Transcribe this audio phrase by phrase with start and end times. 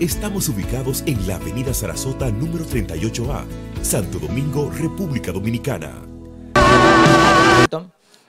[0.00, 3.44] Estamos ubicados en la Avenida Sarasota número 38A,
[3.82, 5.92] Santo Domingo, República Dominicana.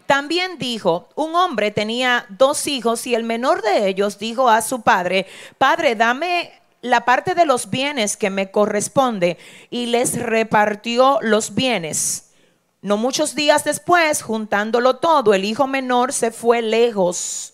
[0.05, 4.81] También dijo, un hombre tenía dos hijos y el menor de ellos dijo a su
[4.81, 5.27] padre,
[5.57, 9.37] Padre, dame la parte de los bienes que me corresponde
[9.69, 12.33] y les repartió los bienes.
[12.81, 17.53] No muchos días después, juntándolo todo, el hijo menor se fue lejos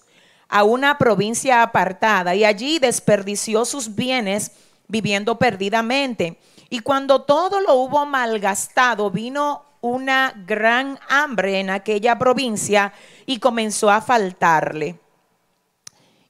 [0.49, 4.51] a una provincia apartada y allí desperdició sus bienes
[4.87, 6.39] viviendo perdidamente.
[6.69, 12.93] Y cuando todo lo hubo malgastado, vino una gran hambre en aquella provincia
[13.25, 14.99] y comenzó a faltarle.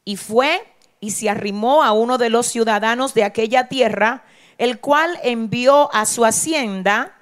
[0.04, 0.66] Y fue
[1.00, 4.24] y se arrimó a uno de los ciudadanos de aquella tierra,
[4.58, 7.14] el cual envió a su hacienda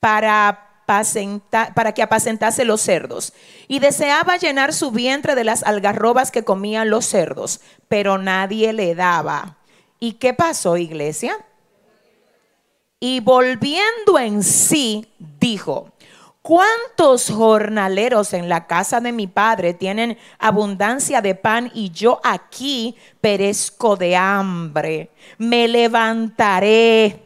[0.00, 3.32] para, para que apacentase los cerdos.
[3.68, 8.94] Y deseaba llenar su vientre de las algarrobas que comían los cerdos, pero nadie le
[8.94, 9.56] daba.
[9.98, 11.36] ¿Y qué pasó, iglesia?
[13.00, 15.92] Y volviendo en sí, dijo,
[16.40, 22.96] ¿cuántos jornaleros en la casa de mi padre tienen abundancia de pan y yo aquí
[23.20, 25.10] perezco de hambre?
[25.38, 27.22] Me levantaré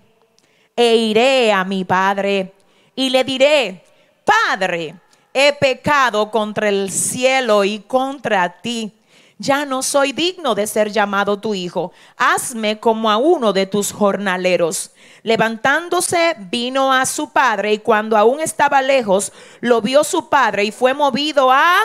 [0.74, 2.54] e iré a mi padre
[2.94, 3.84] y le diré,
[4.24, 4.94] Padre,
[5.32, 8.92] he pecado contra el cielo y contra ti.
[9.38, 11.92] Ya no soy digno de ser llamado tu hijo.
[12.18, 14.90] Hazme como a uno de tus jornaleros.
[15.22, 20.72] Levantándose, vino a su padre y cuando aún estaba lejos, lo vio su padre y
[20.72, 21.78] fue movido a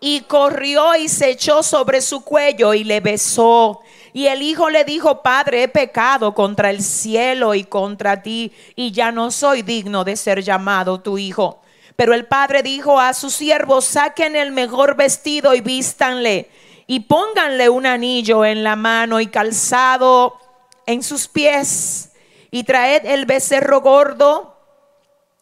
[0.00, 3.80] y corrió y se echó sobre su cuello y le besó.
[4.12, 8.92] Y el hijo le dijo, Padre, he pecado contra el cielo y contra ti, y
[8.92, 11.62] ya no soy digno de ser llamado tu hijo.
[11.96, 16.50] Pero el padre dijo a sus siervos, saquen el mejor vestido y vístanle,
[16.86, 20.38] y pónganle un anillo en la mano y calzado
[20.86, 22.12] en sus pies,
[22.50, 24.56] y traed el becerro gordo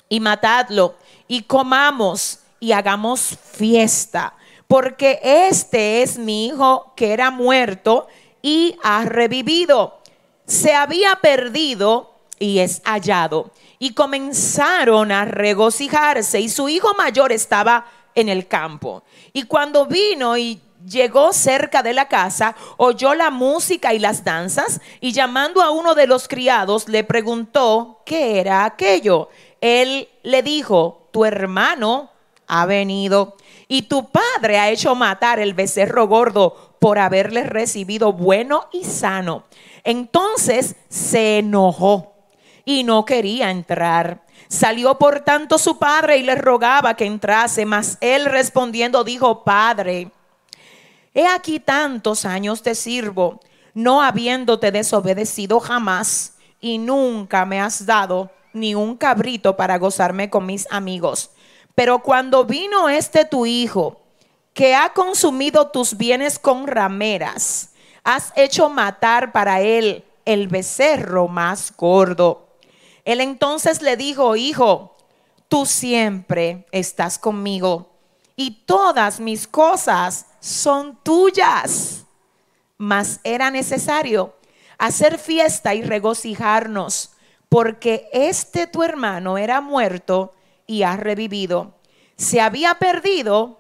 [0.08, 0.96] y matadlo
[1.30, 4.34] y comamos y hagamos fiesta,
[4.66, 8.08] porque este es mi hijo que era muerto
[8.42, 9.98] y ha revivido.
[10.46, 13.52] Se había perdido y es hallado.
[13.78, 19.02] Y comenzaron a regocijarse y su hijo mayor estaba en el campo.
[19.32, 24.80] Y cuando vino y llegó cerca de la casa, oyó la música y las danzas
[25.00, 29.28] y llamando a uno de los criados le preguntó qué era aquello.
[29.60, 32.10] Él le dijo, tu hermano
[32.46, 33.36] ha venido
[33.72, 39.44] y tu padre ha hecho matar el becerro gordo por haberle recibido bueno y sano.
[39.84, 42.12] Entonces se enojó
[42.64, 44.22] y no quería entrar.
[44.48, 50.10] Salió por tanto su padre y le rogaba que entrase, mas él respondiendo dijo, Padre,
[51.14, 53.38] he aquí tantos años te sirvo,
[53.72, 60.44] no habiéndote desobedecido jamás, y nunca me has dado ni un cabrito para gozarme con
[60.44, 61.30] mis amigos.
[61.74, 64.00] Pero cuando vino este tu hijo,
[64.54, 67.70] que ha consumido tus bienes con rameras,
[68.04, 72.48] has hecho matar para él el becerro más gordo.
[73.04, 74.96] Él entonces le dijo, hijo,
[75.48, 77.90] tú siempre estás conmigo
[78.36, 82.04] y todas mis cosas son tuyas.
[82.78, 84.34] Mas era necesario
[84.78, 87.10] hacer fiesta y regocijarnos,
[87.50, 90.32] porque este tu hermano era muerto
[90.70, 91.74] y ha revivido.
[92.16, 93.58] Se había perdido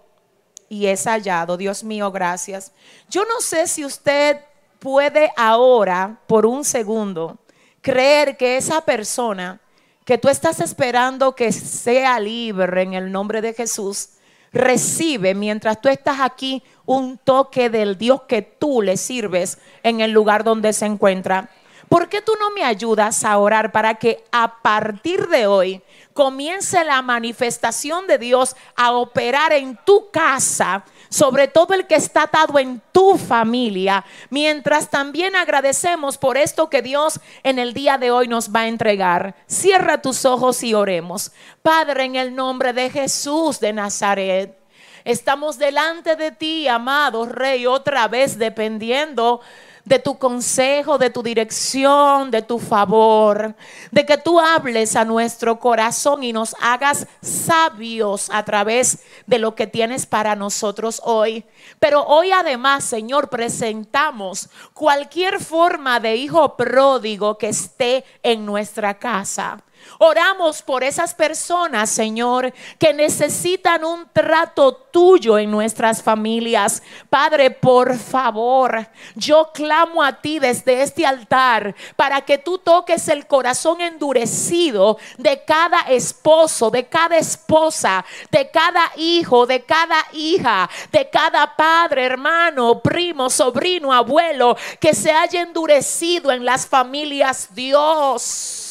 [0.68, 1.56] y es hallado.
[1.56, 2.70] Dios mío, gracias.
[3.08, 4.36] Yo no sé si usted
[4.78, 7.40] puede ahora, por un segundo,
[7.80, 9.60] creer que esa persona
[10.04, 14.10] que tú estás esperando que sea libre en el nombre de Jesús,
[14.52, 20.12] recibe mientras tú estás aquí un toque del Dios que tú le sirves en el
[20.12, 21.50] lugar donde se encuentra.
[21.88, 26.84] ¿Por qué tú no me ayudas a orar para que a partir de hoy comience
[26.84, 32.58] la manifestación de Dios a operar en tu casa, sobre todo el que está atado
[32.58, 38.28] en tu familia, mientras también agradecemos por esto que Dios en el día de hoy
[38.28, 39.34] nos va a entregar.
[39.46, 41.32] Cierra tus ojos y oremos.
[41.62, 44.56] Padre, en el nombre de Jesús de Nazaret.
[45.04, 49.40] Estamos delante de ti, amado Rey, otra vez dependiendo
[49.84, 53.54] de tu consejo, de tu dirección, de tu favor,
[53.90, 59.54] de que tú hables a nuestro corazón y nos hagas sabios a través de lo
[59.54, 61.44] que tienes para nosotros hoy.
[61.78, 69.62] Pero hoy además, Señor, presentamos cualquier forma de hijo pródigo que esté en nuestra casa.
[69.98, 76.82] Oramos por esas personas, Señor, que necesitan un trato tuyo en nuestras familias.
[77.08, 83.26] Padre, por favor, yo clamo a ti desde este altar para que tú toques el
[83.26, 91.10] corazón endurecido de cada esposo, de cada esposa, de cada hijo, de cada hija, de
[91.10, 97.48] cada padre, hermano, primo, sobrino, abuelo, que se haya endurecido en las familias.
[97.54, 98.69] Dios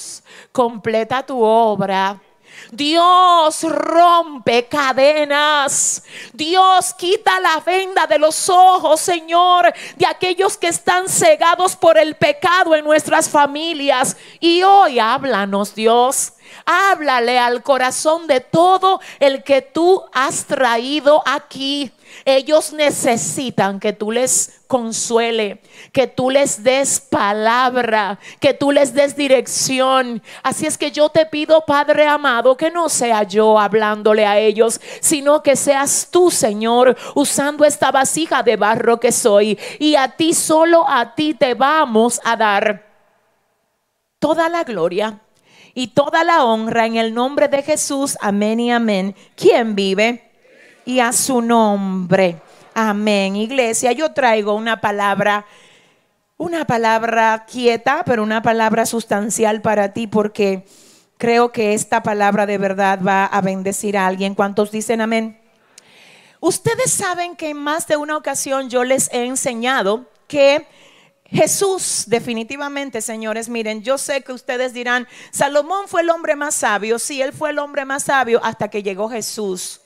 [0.52, 2.20] completa tu obra.
[2.72, 6.04] Dios rompe cadenas.
[6.34, 12.16] Dios quita la venda de los ojos, Señor, de aquellos que están cegados por el
[12.16, 14.18] pecado en nuestras familias.
[14.40, 16.34] Y hoy háblanos, Dios.
[16.66, 21.92] Háblale al corazón de todo el que tú has traído aquí.
[22.26, 25.62] Ellos necesitan que tú les consuele,
[25.92, 30.22] que tú les des palabra, que tú les des dirección.
[30.44, 34.80] Así es que yo te pido, Padre amado, que no sea yo hablándole a ellos,
[35.02, 39.58] sino que seas tú, Señor, usando esta vasija de barro que soy.
[39.80, 42.86] Y a ti, solo a ti te vamos a dar
[44.20, 45.20] toda la gloria
[45.80, 48.18] y toda la honra en el nombre de Jesús.
[48.22, 49.16] Amén y amén.
[49.36, 50.30] ¿Quién vive?
[50.90, 52.42] y a su nombre.
[52.74, 53.36] Amén.
[53.36, 55.46] Iglesia, yo traigo una palabra,
[56.36, 60.66] una palabra quieta, pero una palabra sustancial para ti porque
[61.20, 64.34] creo que esta palabra de verdad va a bendecir a alguien.
[64.34, 65.40] ¿Cuántos dicen amén?
[66.40, 70.66] Ustedes saben que en más de una ocasión yo les he enseñado que
[71.32, 76.98] Jesús, definitivamente, señores, miren, yo sé que ustedes dirán, Salomón fue el hombre más sabio,
[76.98, 79.82] sí, él fue el hombre más sabio hasta que llegó Jesús.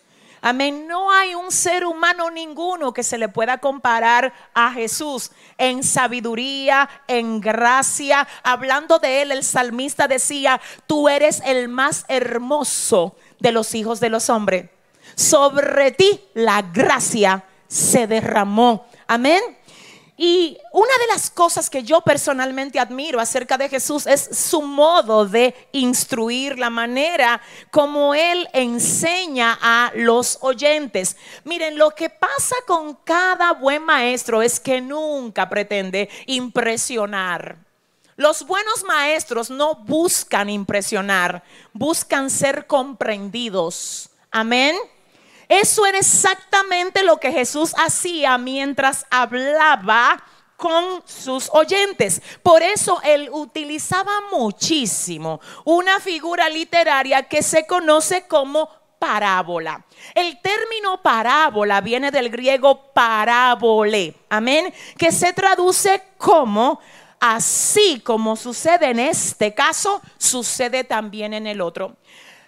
[0.45, 0.88] Amén.
[0.89, 6.89] No hay un ser humano ninguno que se le pueda comparar a Jesús en sabiduría,
[7.07, 8.27] en gracia.
[8.43, 14.09] Hablando de él, el salmista decía, tú eres el más hermoso de los hijos de
[14.09, 14.69] los hombres.
[15.15, 18.85] Sobre ti la gracia se derramó.
[19.07, 19.41] Amén.
[20.15, 25.25] Y una de las cosas que yo personalmente admiro acerca de Jesús es su modo
[25.25, 27.41] de instruir, la manera
[27.72, 31.17] como él enseña a los oyentes.
[31.46, 37.58] Miren, lo que pasa con cada buen maestro es que nunca pretende impresionar.
[38.15, 41.43] Los buenos maestros no buscan impresionar,
[41.74, 44.12] buscan ser comprendidos.
[44.29, 44.75] Amén.
[45.47, 50.23] Eso era exactamente lo que Jesús hacía mientras hablaba
[50.57, 52.21] con sus oyentes.
[52.41, 59.85] Por eso él utilizaba muchísimo una figura literaria que se conoce como parábola.
[60.15, 66.79] El término parábola viene del griego parábole, amén, que se traduce como
[67.19, 71.97] así como sucede en este caso, sucede también en el otro.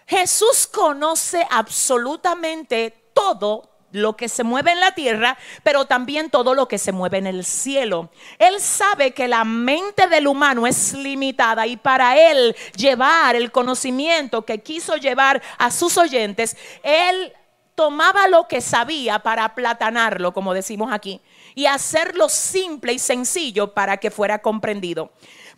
[0.08, 6.68] Jesús conoce absolutamente todo lo que se mueve en la tierra, pero también todo lo
[6.68, 8.10] que se mueve en el cielo.
[8.38, 14.46] Él sabe que la mente del humano es limitada y para él llevar el conocimiento
[14.46, 17.34] que quiso llevar a sus oyentes, él
[17.76, 21.22] tomaba lo que sabía para aplatanarlo, como decimos aquí,
[21.56, 25.12] y hacerlo simple y sencillo para que fuera comprendido.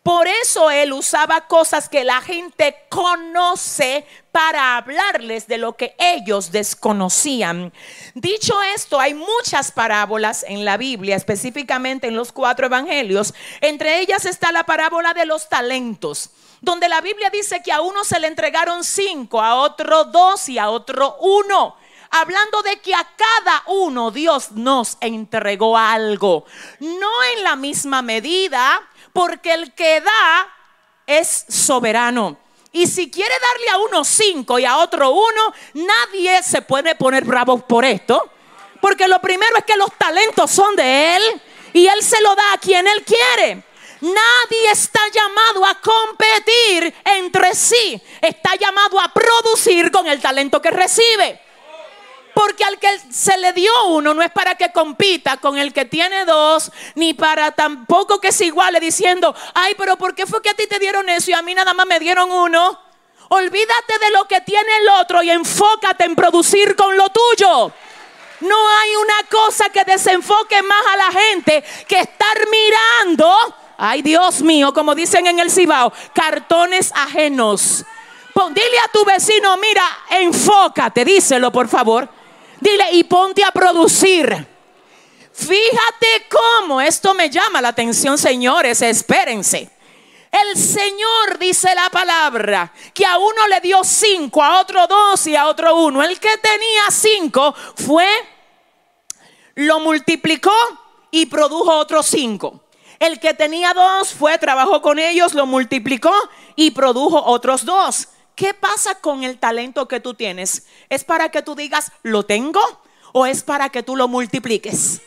[0.08, 6.54] Por eso él usaba cosas que la gente conoce para hablarles de lo que ellos
[6.54, 7.74] desconocían.
[8.14, 13.34] Dicho esto, hay muchas parábolas en la Biblia, específicamente en los cuatro evangelios.
[13.60, 16.30] Entre ellas está la parábola de los talentos
[16.62, 20.58] donde la Biblia dice que a uno se le entregaron cinco, a otro dos y
[20.58, 21.76] a otro uno
[22.10, 26.46] hablando de que a cada uno Dios nos entregó algo.
[26.80, 28.82] No en la misma medida,
[29.17, 30.47] porque el que da
[31.07, 32.38] es soberano.
[32.71, 37.25] Y si quiere darle a uno cinco y a otro uno, nadie se puede poner
[37.25, 38.29] bravo por esto.
[38.79, 41.41] Porque lo primero es que los talentos son de Él
[41.74, 43.63] y Él se lo da a quien Él quiere.
[44.01, 48.00] Nadie está llamado a competir entre sí.
[48.21, 51.41] Está llamado a producir con el talento que recibe.
[52.38, 55.86] Porque al que se le dio uno no es para que compita con el que
[55.86, 60.51] tiene dos, ni para tampoco que se iguale diciendo, ay, pero ¿por qué fue que
[60.51, 62.79] a ti te dieron eso y a mí nada más me dieron uno?
[63.29, 67.72] Olvídate de lo que tiene el otro y enfócate en producir con lo tuyo.
[68.41, 74.44] No hay una cosa que desenfoque más a la gente que estar mirando, ay Dios
[74.44, 77.84] mío, como dicen en el Cibao, cartones ajenos.
[78.51, 82.16] dile a tu vecino, mira, enfócate, díselo por favor.
[82.60, 84.48] Dile, y ponte a producir.
[85.34, 89.70] Fíjate cómo esto me llama la atención, señores, espérense.
[90.32, 95.36] El Señor dice la palabra que a uno le dio cinco, a otro dos y
[95.36, 96.04] a otro uno.
[96.04, 98.08] El que tenía cinco fue,
[99.56, 100.54] lo multiplicó
[101.12, 102.64] y produjo otros cinco.
[103.00, 106.14] El que tenía dos fue, trabajó con ellos, lo multiplicó
[106.56, 108.08] y produjo otros dos.
[108.38, 110.67] ¿Qué pasa con el talento que tú tienes?
[110.89, 112.62] ¿Es para que tú digas, lo tengo?
[113.12, 115.01] ¿O es para que tú lo multipliques?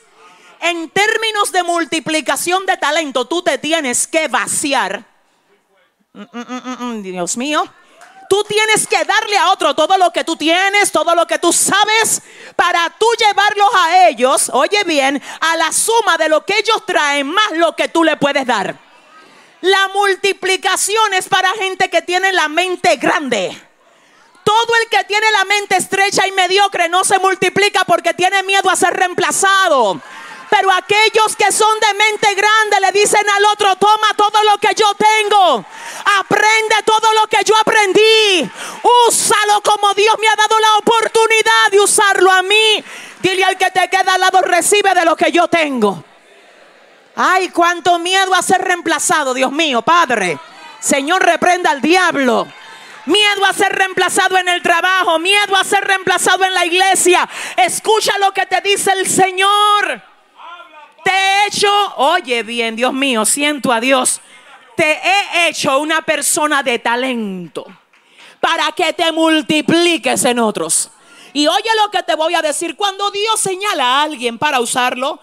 [0.60, 5.04] En términos de multiplicación de talento, tú te tienes que vaciar.
[6.12, 7.62] Mm, mm, mm, Dios mío.
[8.28, 11.52] Tú tienes que darle a otro todo lo que tú tienes, todo lo que tú
[11.52, 12.22] sabes,
[12.56, 17.28] para tú llevarlos a ellos, oye bien, a la suma de lo que ellos traen
[17.28, 18.89] más lo que tú le puedes dar.
[19.62, 23.50] La multiplicación es para gente que tiene la mente grande.
[24.42, 28.70] Todo el que tiene la mente estrecha y mediocre no se multiplica porque tiene miedo
[28.70, 30.00] a ser reemplazado.
[30.48, 34.74] Pero aquellos que son de mente grande le dicen al otro, toma todo lo que
[34.74, 35.64] yo tengo.
[36.18, 38.50] Aprende todo lo que yo aprendí.
[39.08, 42.84] Úsalo como Dios me ha dado la oportunidad de usarlo a mí.
[43.20, 46.02] Dile al que te queda al lado, recibe de lo que yo tengo.
[47.22, 50.38] Ay, cuánto miedo a ser reemplazado, Dios mío, Padre.
[50.78, 52.48] Señor, reprenda al diablo.
[53.04, 57.28] Miedo a ser reemplazado en el trabajo, miedo a ser reemplazado en la iglesia.
[57.58, 60.02] Escucha lo que te dice el Señor.
[61.04, 64.22] Te he hecho, oye bien, Dios mío, siento a Dios.
[64.74, 67.66] Te he hecho una persona de talento
[68.40, 70.90] para que te multipliques en otros.
[71.34, 75.20] Y oye lo que te voy a decir, cuando Dios señala a alguien para usarlo,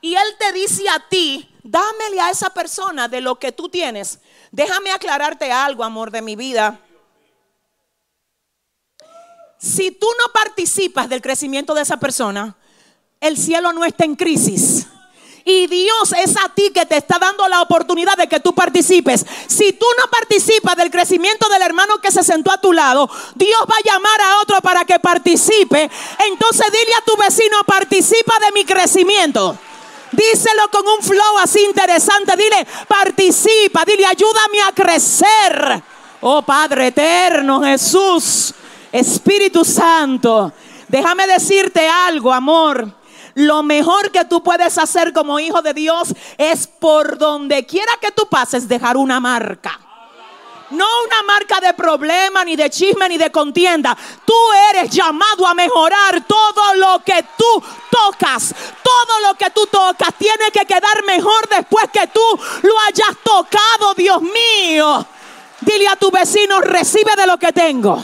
[0.00, 4.20] y Él te dice a ti, dámele a esa persona de lo que tú tienes.
[4.50, 6.80] Déjame aclararte algo, amor de mi vida.
[9.58, 12.56] Si tú no participas del crecimiento de esa persona,
[13.20, 14.86] el cielo no está en crisis.
[15.44, 19.24] Y Dios es a ti que te está dando la oportunidad de que tú participes.
[19.46, 23.60] Si tú no participas del crecimiento del hermano que se sentó a tu lado, Dios
[23.62, 25.90] va a llamar a otro para que participe.
[26.30, 29.58] Entonces dile a tu vecino, participa de mi crecimiento.
[30.18, 32.36] Díselo con un flow así interesante.
[32.36, 33.84] Dile, participa.
[33.84, 35.82] Dile, ayúdame a crecer.
[36.20, 38.52] Oh Padre eterno, Jesús,
[38.90, 40.52] Espíritu Santo.
[40.88, 42.92] Déjame decirte algo, amor.
[43.34, 48.10] Lo mejor que tú puedes hacer como hijo de Dios es por donde quiera que
[48.10, 49.78] tú pases dejar una marca.
[50.70, 53.96] No una marca de problema, ni de chisme, ni de contienda.
[54.24, 54.34] Tú
[54.70, 58.54] eres llamado a mejorar todo lo que tú tocas.
[58.82, 62.20] Todo lo que tú tocas tiene que quedar mejor después que tú
[62.62, 65.06] lo hayas tocado, Dios mío.
[65.60, 68.02] Dile a tu vecino, recibe de lo que tengo.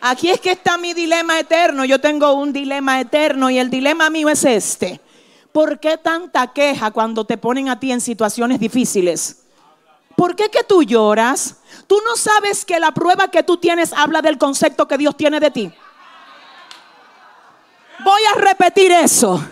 [0.00, 1.84] Aquí es que está mi dilema eterno.
[1.84, 5.00] Yo tengo un dilema eterno y el dilema mío es este.
[5.52, 9.45] ¿Por qué tanta queja cuando te ponen a ti en situaciones difíciles?
[10.16, 11.56] ¿Por qué que tú lloras?
[11.86, 15.38] Tú no sabes que la prueba que tú tienes habla del concepto que Dios tiene
[15.38, 15.72] de ti.
[18.02, 19.42] Voy a repetir eso.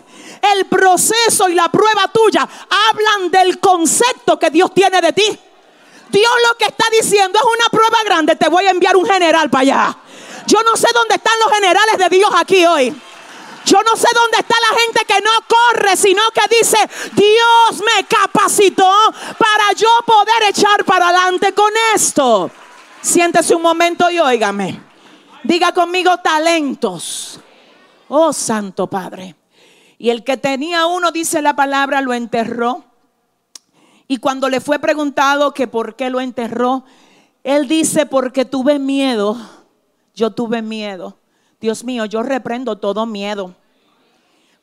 [0.40, 2.48] El proceso y la prueba tuya
[2.90, 5.38] hablan del concepto que Dios tiene de ti.
[6.08, 8.36] Dios lo que está diciendo es una prueba grande.
[8.36, 9.98] Te voy a enviar un general para allá.
[10.46, 12.94] Yo no sé dónde están los generales de Dios aquí hoy.
[13.64, 16.76] Yo no sé dónde está la gente que no corre, sino que dice,
[17.14, 18.90] Dios me capacitó
[19.38, 22.50] para yo poder echar para adelante con esto.
[23.00, 24.80] Siéntese un momento y óigame.
[25.42, 27.40] Diga conmigo talentos.
[28.08, 29.36] Oh Santo Padre.
[29.98, 32.84] Y el que tenía uno, dice la palabra, lo enterró.
[34.08, 36.84] Y cuando le fue preguntado que por qué lo enterró,
[37.42, 39.36] él dice, porque tuve miedo.
[40.14, 41.18] Yo tuve miedo.
[41.64, 43.54] Dios mío, yo reprendo todo miedo.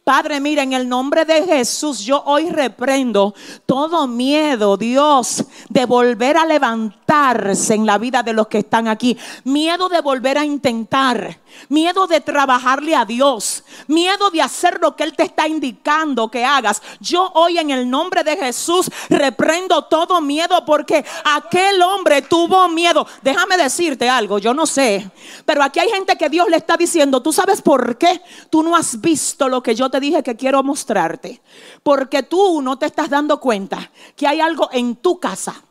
[0.03, 3.35] Padre, mira, en el nombre de Jesús, yo hoy reprendo
[3.67, 9.15] todo miedo, Dios, de volver a levantarse en la vida de los que están aquí.
[9.43, 11.39] Miedo de volver a intentar.
[11.69, 13.63] Miedo de trabajarle a Dios.
[13.87, 16.81] Miedo de hacer lo que Él te está indicando que hagas.
[16.99, 23.05] Yo hoy en el nombre de Jesús reprendo todo miedo porque aquel hombre tuvo miedo.
[23.21, 25.11] Déjame decirte algo, yo no sé.
[25.45, 28.75] Pero aquí hay gente que Dios le está diciendo, ¿tú sabes por qué tú no
[28.75, 31.41] has visto lo que yo te dije que quiero mostrarte.
[31.83, 35.61] Porque tú no te estás dando cuenta que hay algo en tu casa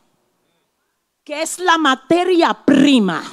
[1.23, 3.23] que es la materia prima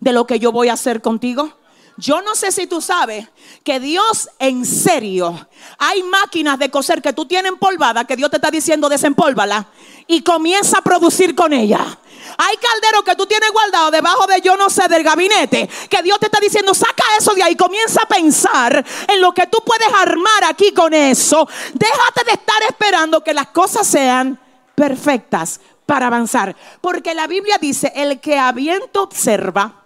[0.00, 1.52] de lo que yo voy a hacer contigo.
[1.96, 3.26] Yo no sé si tú sabes
[3.64, 5.48] que Dios en serio,
[5.78, 9.68] hay máquinas de coser que tú tienes empolvada, que Dios te está diciendo desempólvala
[10.06, 11.98] y comienza a producir con ella.
[12.38, 16.18] Hay calderos que tú tienes guardado debajo de yo no sé del gabinete, que Dios
[16.20, 19.88] te está diciendo, saca eso de ahí, comienza a pensar en lo que tú puedes
[19.92, 21.48] armar aquí con eso.
[21.72, 24.38] Déjate de estar esperando que las cosas sean
[24.74, 26.54] perfectas para avanzar.
[26.80, 29.84] Porque la Biblia dice, el que a viento observa,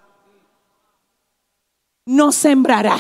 [2.07, 2.99] no sembrará.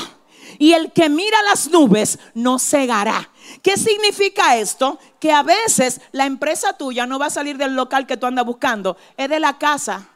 [0.60, 3.30] Y el que mira las nubes no cegará.
[3.62, 4.98] ¿Qué significa esto?
[5.18, 8.44] Que a veces la empresa tuya no va a salir del local que tú andas
[8.44, 10.06] buscando, es de la casa.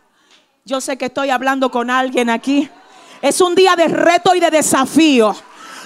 [0.66, 2.68] Yo sé que estoy hablando con alguien aquí.
[3.22, 5.34] Es un día de reto y de desafío.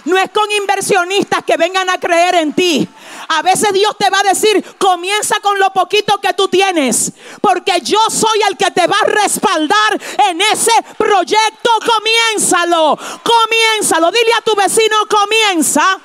[0.09, 2.89] No es con inversionistas que vengan a creer en ti.
[3.29, 7.13] A veces Dios te va a decir, comienza con lo poquito que tú tienes.
[7.43, 11.71] Porque yo soy el que te va a respaldar en ese proyecto.
[11.87, 12.99] Comiénzalo.
[13.23, 14.11] Comiénzalo.
[14.11, 16.01] Dile a tu vecino, comienza.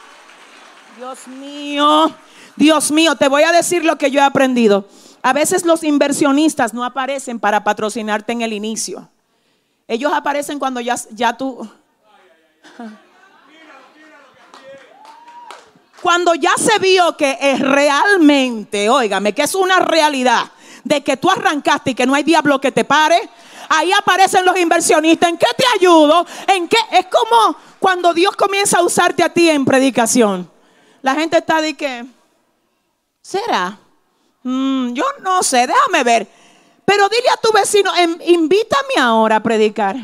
[0.97, 2.13] Dios mío,
[2.57, 4.85] Dios mío, te voy a decir lo que yo he aprendido.
[5.21, 9.09] A veces los inversionistas no aparecen para patrocinarte en el inicio.
[9.87, 11.69] Ellos aparecen cuando ya, ya tú...
[16.03, 20.51] Cuando ya se vio que es realmente, óigame, que es una realidad
[20.83, 23.29] de que tú arrancaste y que no hay diablo que te pare,
[23.69, 25.29] ahí aparecen los inversionistas.
[25.29, 26.25] ¿En qué te ayudo?
[26.45, 26.75] ¿En qué?
[26.91, 30.51] Es como cuando Dios comienza a usarte a ti en predicación.
[31.01, 32.05] La gente está de que,
[33.21, 33.77] ¿será?
[34.43, 36.27] Mm, yo no sé, déjame ver.
[36.83, 39.95] Pero dile a tu vecino, em, invítame ahora a predicar.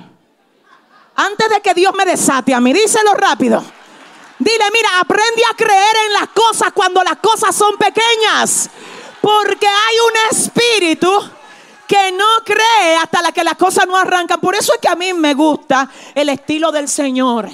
[1.13, 3.78] Antes de que Dios me desate a mí, díselo rápido.
[4.39, 8.69] Dile, mira, aprende a creer en las cosas cuando las cosas son pequeñas.
[9.21, 11.11] Porque hay un espíritu
[11.85, 14.39] que no cree hasta la que las cosas no arrancan.
[14.39, 17.49] Por eso es que a mí me gusta el estilo del Señor.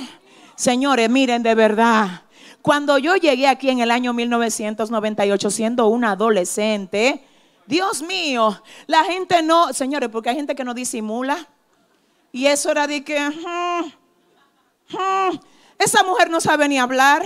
[0.55, 2.21] Señores, miren, de verdad.
[2.61, 7.23] Cuando yo llegué aquí en el año 1998 siendo una adolescente,
[7.65, 11.47] Dios mío, la gente no, señores, porque hay gente que no disimula.
[12.31, 13.17] Y eso era de que,
[15.77, 17.25] esa mujer no sabe ni hablar,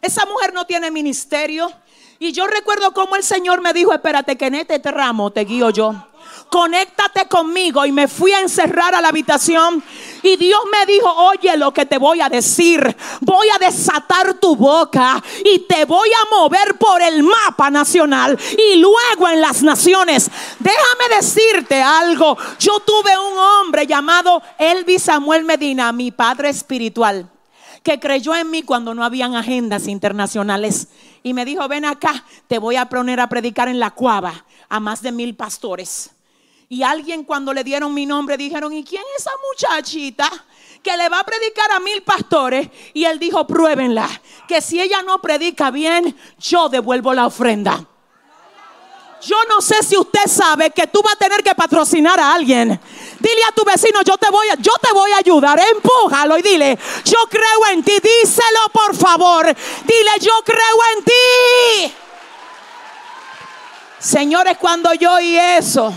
[0.00, 1.72] esa mujer no tiene ministerio.
[2.18, 5.70] Y yo recuerdo cómo el Señor me dijo, espérate que en este ramo te guío
[5.70, 5.94] yo
[6.52, 7.84] conéctate conmigo.
[7.86, 9.82] Y me fui a encerrar a la habitación.
[10.22, 12.94] Y Dios me dijo, oye lo que te voy a decir.
[13.20, 18.38] Voy a desatar tu boca y te voy a mover por el mapa nacional
[18.72, 20.30] y luego en las naciones.
[20.58, 22.36] Déjame decirte algo.
[22.58, 27.28] Yo tuve un hombre llamado Elvis Samuel Medina, mi padre espiritual
[27.82, 30.88] que creyó en mí cuando no habían agendas internacionales.
[31.22, 34.80] Y me dijo, ven acá, te voy a poner a predicar en la cuava a
[34.80, 36.10] más de mil pastores.
[36.68, 40.30] Y alguien cuando le dieron mi nombre dijeron, ¿y quién es esa muchachita?
[40.82, 42.68] que le va a predicar a mil pastores.
[42.92, 44.08] Y él dijo, pruébenla,
[44.48, 47.86] que si ella no predica bien, yo devuelvo la ofrenda.
[49.24, 52.80] Yo no sé si usted sabe que tú vas a tener que patrocinar a alguien.
[53.20, 55.60] Dile a tu vecino, yo te voy a, yo te voy a ayudar.
[55.60, 57.92] Empújalo y dile, yo creo en ti.
[58.02, 59.46] Díselo por favor.
[59.46, 61.94] Dile, yo creo en ti.
[64.00, 65.94] Señores, cuando yo oí eso,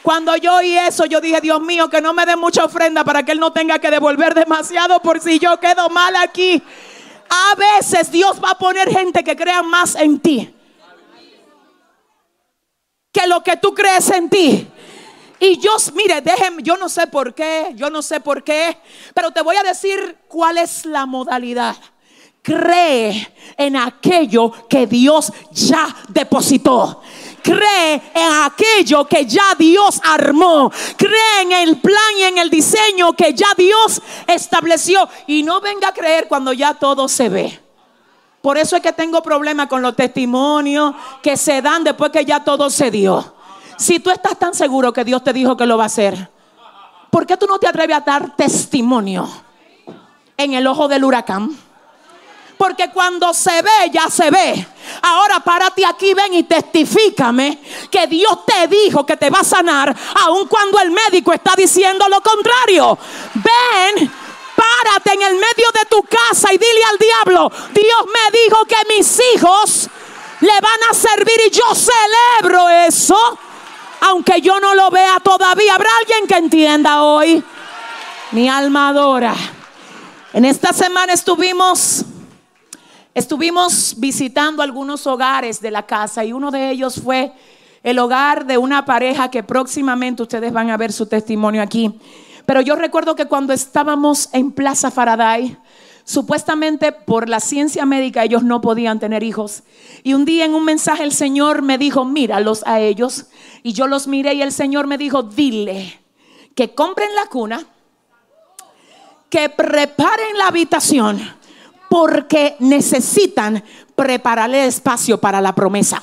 [0.00, 3.24] cuando yo oí eso, yo dije, Dios mío, que no me dé mucha ofrenda para
[3.24, 6.62] que Él no tenga que devolver demasiado por si yo quedo mal aquí.
[7.28, 10.54] A veces Dios va a poner gente que crea más en ti
[13.12, 14.66] que lo que tú crees en ti.
[15.38, 18.78] Y yo, mire, déjenme, yo no sé por qué, yo no sé por qué,
[19.12, 21.76] pero te voy a decir cuál es la modalidad.
[22.42, 27.00] Cree en aquello que Dios ya depositó.
[27.42, 30.70] Cree en aquello que ya Dios armó.
[30.96, 35.08] Cree en el plan y en el diseño que ya Dios estableció.
[35.28, 37.60] Y no venga a creer cuando ya todo se ve.
[38.42, 42.42] Por eso es que tengo problemas con los testimonios que se dan después que ya
[42.42, 43.34] todo se dio.
[43.78, 46.28] Si tú estás tan seguro que Dios te dijo que lo va a hacer,
[47.08, 49.28] ¿por qué tú no te atreves a dar testimonio
[50.36, 51.56] en el ojo del huracán?
[52.58, 54.66] Porque cuando se ve, ya se ve.
[55.02, 59.96] Ahora párate aquí, ven y testifícame que Dios te dijo que te va a sanar,
[60.20, 62.98] aun cuando el médico está diciendo lo contrario.
[63.34, 64.12] Ven
[64.56, 68.96] párate en el medio de tu casa y dile al diablo, Dios me dijo que
[68.96, 69.88] mis hijos
[70.40, 73.38] le van a servir y yo celebro eso.
[74.00, 77.42] Aunque yo no lo vea todavía, habrá alguien que entienda hoy.
[78.32, 79.34] Mi alma adora.
[80.32, 82.04] En esta semana estuvimos
[83.14, 87.32] estuvimos visitando algunos hogares de la casa y uno de ellos fue
[87.82, 91.92] el hogar de una pareja que próximamente ustedes van a ver su testimonio aquí.
[92.46, 95.56] Pero yo recuerdo que cuando estábamos en Plaza Faraday,
[96.04, 99.62] supuestamente por la ciencia médica ellos no podían tener hijos.
[100.02, 103.26] Y un día en un mensaje el Señor me dijo, míralos a ellos.
[103.62, 106.00] Y yo los miré y el Señor me dijo, dile
[106.54, 107.64] que compren la cuna,
[109.30, 111.20] que preparen la habitación,
[111.88, 113.62] porque necesitan
[113.94, 116.02] preparar el espacio para la promesa.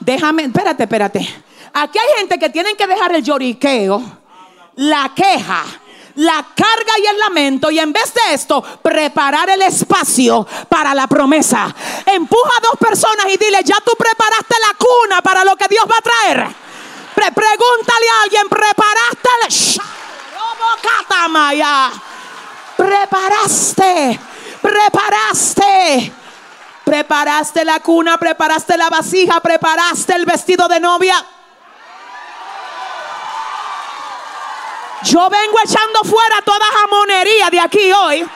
[0.00, 1.28] Déjame, espérate, espérate.
[1.74, 4.21] Aquí hay gente que tienen que dejar el lloriqueo
[4.76, 5.64] la queja,
[6.16, 11.06] la carga y el lamento y en vez de esto, preparar el espacio para la
[11.06, 11.74] promesa.
[12.06, 15.84] Empuja a dos personas y dile, ya tú preparaste la cuna para lo que Dios
[15.90, 16.46] va a traer.
[17.14, 19.32] pregúntale a alguien, preparaste
[22.76, 24.18] Preparaste,
[24.60, 26.12] preparaste.
[26.84, 31.14] Preparaste la cuna, preparaste la vasija, preparaste el vestido de novia.
[35.04, 38.26] Yo vengo echando fuera toda jamonería de aquí hoy.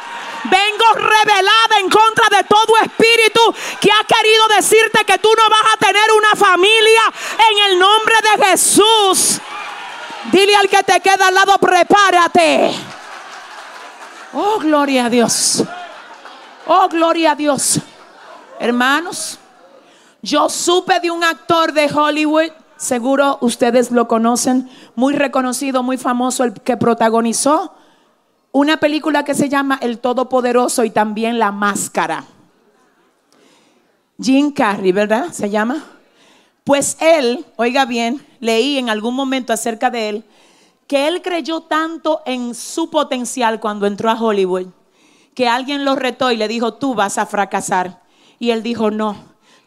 [0.44, 5.74] Vengo revelada en contra de todo espíritu que ha querido decirte que tú no vas
[5.74, 7.02] a tener una familia
[7.50, 9.40] en el nombre de Jesús.
[10.31, 12.74] Dile al que te queda al lado, prepárate.
[14.33, 15.64] Oh, gloria a Dios.
[16.66, 17.81] Oh, gloria a Dios.
[18.59, 19.38] Hermanos,
[20.22, 26.45] yo supe de un actor de Hollywood Seguro ustedes lo conocen, muy reconocido, muy famoso,
[26.45, 27.75] el que protagonizó
[28.53, 32.25] una película que se llama El Todopoderoso y también La Máscara.
[34.21, 35.33] Jim Carrey, ¿verdad?
[35.33, 35.85] Se llama.
[36.65, 40.25] Pues él, oiga bien, leí en algún momento acerca de él,
[40.87, 44.69] que él creyó tanto en su potencial cuando entró a Hollywood,
[45.35, 48.03] que alguien lo retó y le dijo, tú vas a fracasar.
[48.39, 49.17] Y él dijo, no,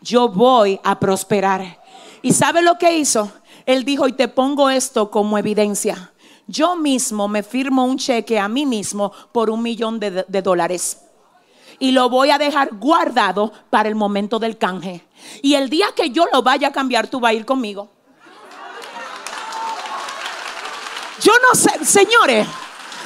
[0.02, 1.80] yo voy a prosperar.
[2.22, 3.32] ¿Y sabe lo que hizo?
[3.66, 6.12] Él dijo, y te pongo esto como evidencia.
[6.48, 11.02] Yo mismo me firmo un cheque a mí mismo por un millón de, dólares.
[11.78, 15.06] Y lo voy a dejar guardado para el momento del canje.
[15.42, 17.90] Y el día que yo lo vaya a cambiar, tú vas a ir conmigo.
[21.22, 22.48] Yo no sé, señores.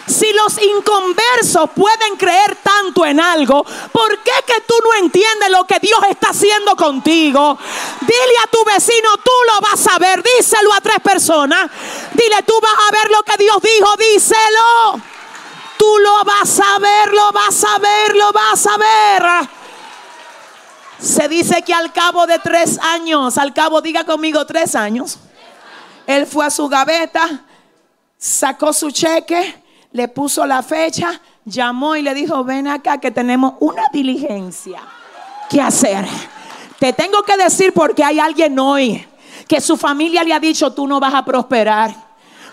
[0.07, 5.65] Si los inconversos pueden creer tanto en algo, ¿por qué que tú no entiendes lo
[5.65, 7.57] que Dios está haciendo contigo?
[8.01, 11.71] Dile a tu vecino, tú lo vas a ver, díselo a tres personas.
[12.13, 15.01] Dile, tú vas a ver lo que Dios dijo, díselo.
[15.77, 19.49] Tú lo vas a ver, lo vas a ver, lo vas a ver.
[20.99, 25.17] Se dice que al cabo de tres años, al cabo, diga conmigo, tres años,
[26.07, 27.45] él fue a su gaveta,
[28.17, 29.62] sacó su cheque
[29.93, 34.81] le puso la fecha, llamó y le dijo, ven acá que tenemos una diligencia
[35.49, 36.05] que hacer.
[36.79, 39.07] Te tengo que decir porque hay alguien hoy
[39.47, 41.93] que su familia le ha dicho, tú no vas a prosperar,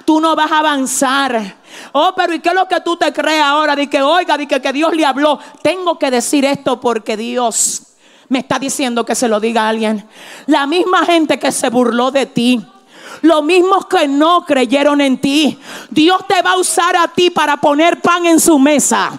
[0.04, 1.56] tú no vas a avanzar.
[1.92, 3.74] Oh, pero ¿y qué es lo que tú te crees ahora?
[3.74, 5.38] De que, oiga, de que, que Dios le habló.
[5.62, 7.82] Tengo que decir esto porque Dios
[8.28, 10.06] me está diciendo que se lo diga a alguien.
[10.46, 12.64] La misma gente que se burló de ti
[13.22, 15.58] Los mismos que no creyeron en ti.
[15.90, 19.18] Dios te va a usar a ti para poner pan en su mesa.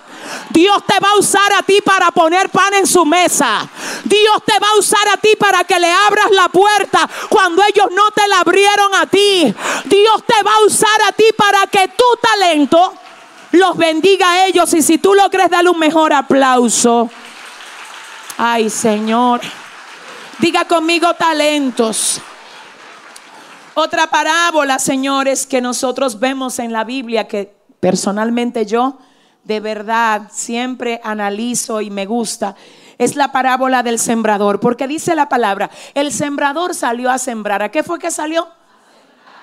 [0.49, 3.67] Dios te va a usar a ti para poner pan en su mesa.
[4.03, 7.87] Dios te va a usar a ti para que le abras la puerta cuando ellos
[7.91, 9.53] no te la abrieron a ti.
[9.85, 12.93] Dios te va a usar a ti para que tu talento
[13.51, 14.73] los bendiga a ellos.
[14.73, 17.09] Y si tú lo crees, dale un mejor aplauso.
[18.37, 19.41] Ay, Señor.
[20.39, 22.21] Diga conmigo talentos.
[23.83, 28.99] Otra parábola, señores, que nosotros vemos en la Biblia, que personalmente yo
[29.43, 32.55] de verdad siempre analizo y me gusta,
[32.99, 37.63] es la parábola del sembrador, porque dice la palabra, el sembrador salió a sembrar.
[37.63, 38.47] ¿A qué fue que salió?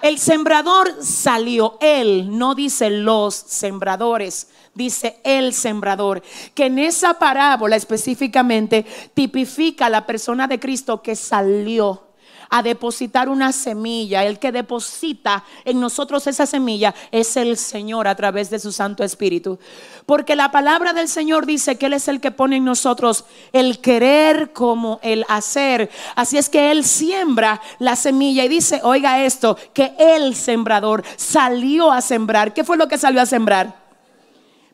[0.02, 6.22] El sembrador salió, él, no dice los sembradores, dice el sembrador,
[6.54, 12.07] que en esa parábola específicamente tipifica la persona de Cristo que salió
[12.50, 14.24] a depositar una semilla.
[14.24, 19.04] El que deposita en nosotros esa semilla es el Señor a través de su Santo
[19.04, 19.58] Espíritu.
[20.06, 23.80] Porque la palabra del Señor dice que Él es el que pone en nosotros el
[23.80, 25.90] querer como el hacer.
[26.14, 31.92] Así es que Él siembra la semilla y dice, oiga esto, que el sembrador salió
[31.92, 32.54] a sembrar.
[32.54, 33.88] ¿Qué fue lo que salió a sembrar?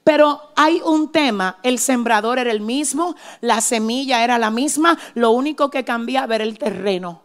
[0.04, 5.30] Pero hay un tema, el sembrador era el mismo, la semilla era la misma, lo
[5.30, 7.23] único que cambiaba era el terreno.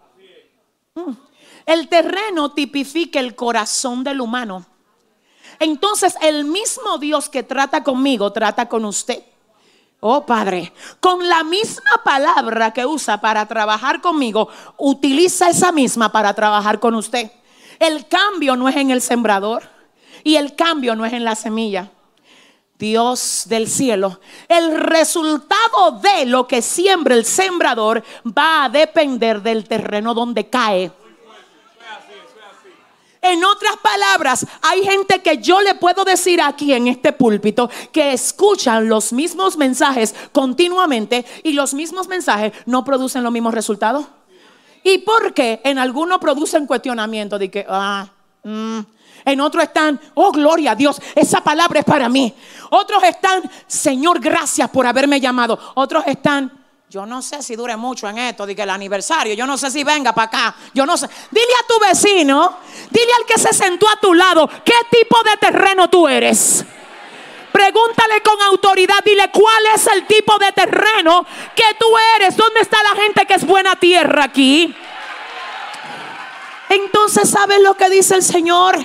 [1.08, 1.12] Mm.
[1.66, 4.66] El terreno tipifica el corazón del humano.
[5.60, 9.24] Entonces el mismo Dios que trata conmigo, trata con usted.
[10.00, 16.34] Oh Padre, con la misma palabra que usa para trabajar conmigo, utiliza esa misma para
[16.34, 17.30] trabajar con usted.
[17.80, 19.64] El cambio no es en el sembrador
[20.24, 21.92] y el cambio no es en la semilla.
[22.80, 29.68] Dios del cielo, el resultado de lo que siembra el sembrador va a depender del
[29.68, 30.90] terreno donde cae.
[33.22, 38.14] En otras palabras, hay gente que yo le puedo decir aquí en este púlpito que
[38.14, 44.06] escuchan los mismos mensajes continuamente y los mismos mensajes no producen los mismos resultados.
[44.84, 45.60] ¿Y por qué?
[45.66, 48.08] En algunos producen cuestionamiento de que, ah,
[48.44, 48.80] mm.
[49.32, 52.34] En otros están, oh gloria a Dios, esa palabra es para mí.
[52.72, 55.60] Otros están, Señor, gracias por haberme llamado.
[55.76, 56.52] Otros están,
[56.90, 59.70] yo no sé si dure mucho en esto, de que el aniversario, yo no sé
[59.70, 61.08] si venga para acá, yo no sé.
[61.30, 62.58] Dile a tu vecino,
[62.90, 66.66] dile al que se sentó a tu lado, ¿qué tipo de terreno tú eres?
[67.52, 72.78] Pregúntale con autoridad, dile cuál es el tipo de terreno que tú eres, dónde está
[72.84, 74.76] la gente que es buena tierra aquí.
[76.70, 78.78] Entonces, ¿sabes lo que dice el Señor?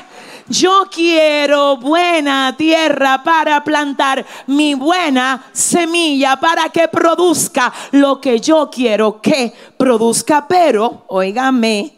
[0.48, 8.68] Yo quiero buena tierra para plantar mi buena semilla para que produzca lo que yo
[8.70, 10.46] quiero que produzca.
[10.46, 11.96] Pero, óigame,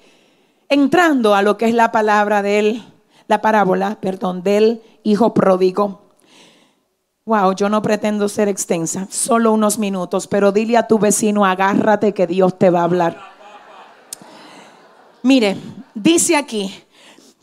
[0.68, 2.84] entrando a lo que es la palabra del,
[3.26, 6.02] la parábola, perdón, del hijo pródigo.
[7.24, 12.14] Wow, yo no pretendo ser extensa, solo unos minutos, pero dile a tu vecino, agárrate
[12.14, 13.20] que Dios te va a hablar.
[15.22, 15.56] Mire,
[15.92, 16.72] dice aquí,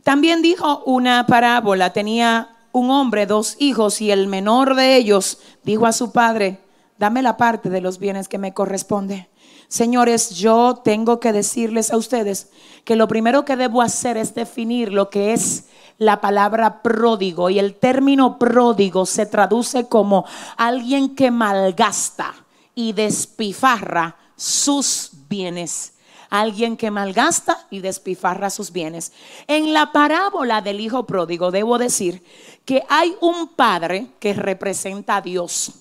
[0.04, 5.86] también dijo una parábola, tenía un hombre, dos hijos, y el menor de ellos dijo
[5.86, 6.60] a su padre,
[6.98, 9.30] dame la parte de los bienes que me corresponde.
[9.70, 12.50] Señores, yo tengo que decirles a ustedes
[12.84, 15.66] que lo primero que debo hacer es definir lo que es
[15.98, 20.26] la palabra pródigo y el término pródigo se traduce como
[20.58, 22.34] alguien que malgasta
[22.76, 25.93] y despifarra sus bienes
[26.34, 29.14] alguien que malgasta y despifarra sus bienes.
[29.46, 32.24] En la parábola del hijo pródigo debo decir
[32.66, 35.74] que hay un padre que representa a Dios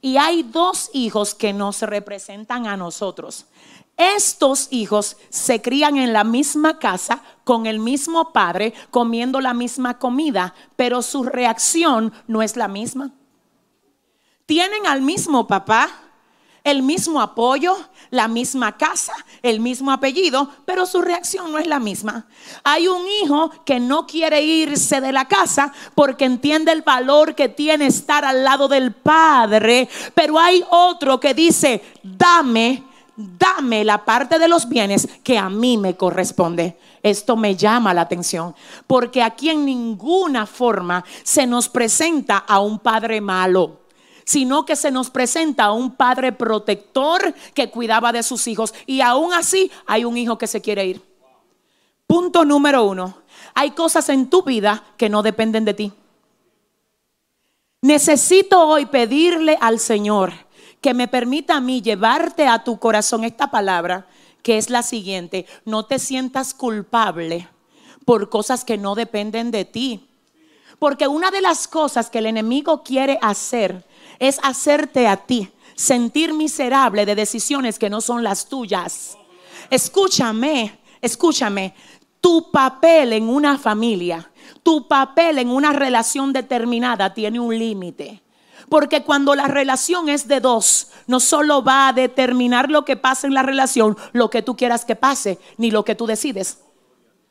[0.00, 3.46] y hay dos hijos que nos representan a nosotros.
[3.96, 9.98] Estos hijos se crían en la misma casa con el mismo padre, comiendo la misma
[9.98, 13.12] comida, pero su reacción no es la misma.
[14.44, 15.88] Tienen al mismo papá,
[16.66, 17.76] el mismo apoyo,
[18.10, 22.26] la misma casa, el mismo apellido, pero su reacción no es la misma.
[22.64, 27.48] Hay un hijo que no quiere irse de la casa porque entiende el valor que
[27.48, 32.82] tiene estar al lado del padre, pero hay otro que dice, dame
[33.16, 36.78] dame la parte de los bienes que a mí me corresponde.
[37.02, 38.54] Esto me llama la atención,
[38.86, 43.85] porque aquí en ninguna forma se nos presenta a un padre malo
[44.26, 49.32] sino que se nos presenta un padre protector que cuidaba de sus hijos y aún
[49.32, 51.02] así hay un hijo que se quiere ir.
[52.08, 53.22] Punto número uno,
[53.54, 55.92] hay cosas en tu vida que no dependen de ti.
[57.82, 60.32] Necesito hoy pedirle al Señor
[60.80, 64.08] que me permita a mí llevarte a tu corazón esta palabra,
[64.42, 67.48] que es la siguiente, no te sientas culpable
[68.04, 70.08] por cosas que no dependen de ti.
[70.80, 73.85] Porque una de las cosas que el enemigo quiere hacer
[74.18, 79.16] es hacerte a ti sentir miserable de decisiones que no son las tuyas.
[79.70, 81.74] Escúchame, escúchame,
[82.20, 84.30] tu papel en una familia,
[84.62, 88.22] tu papel en una relación determinada tiene un límite.
[88.68, 93.28] Porque cuando la relación es de dos, no solo va a determinar lo que pasa
[93.28, 96.58] en la relación, lo que tú quieras que pase, ni lo que tú decides,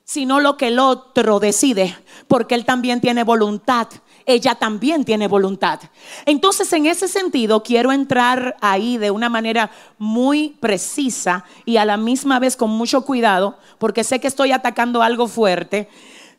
[0.05, 1.97] sino lo que el otro decide,
[2.29, 3.89] porque él también tiene voluntad
[4.25, 5.79] ella también tiene voluntad.
[6.25, 11.97] Entonces, en ese sentido, quiero entrar ahí de una manera muy precisa y a la
[11.97, 15.89] misma vez con mucho cuidado, porque sé que estoy atacando algo fuerte.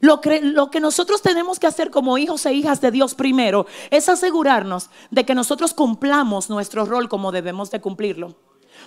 [0.00, 4.90] Lo que, nosotros tenemos que hacer como hijos e hijas de Dios primero es asegurarnos
[5.10, 8.36] de que nosotros cumplamos nuestro rol como debemos de cumplirlo.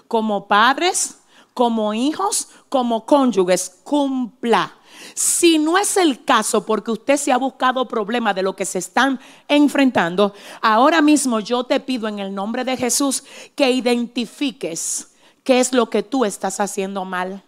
[0.08, 1.20] Como padres,
[1.54, 4.76] como hijos, como cónyuges, cumpla.
[5.14, 8.80] Si no es el caso porque usted se ha buscado problemas de lo que se
[8.80, 13.24] están enfrentando, ahora mismo yo te pido en el nombre de Jesús
[13.56, 15.12] que identifiques
[15.44, 17.44] qué es lo que tú estás haciendo mal.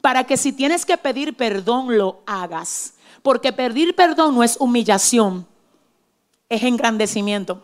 [0.00, 2.94] Para que si tienes que pedir perdón, lo hagas.
[3.22, 5.46] Porque pedir perdón no es humillación,
[6.48, 7.60] es engrandecimiento.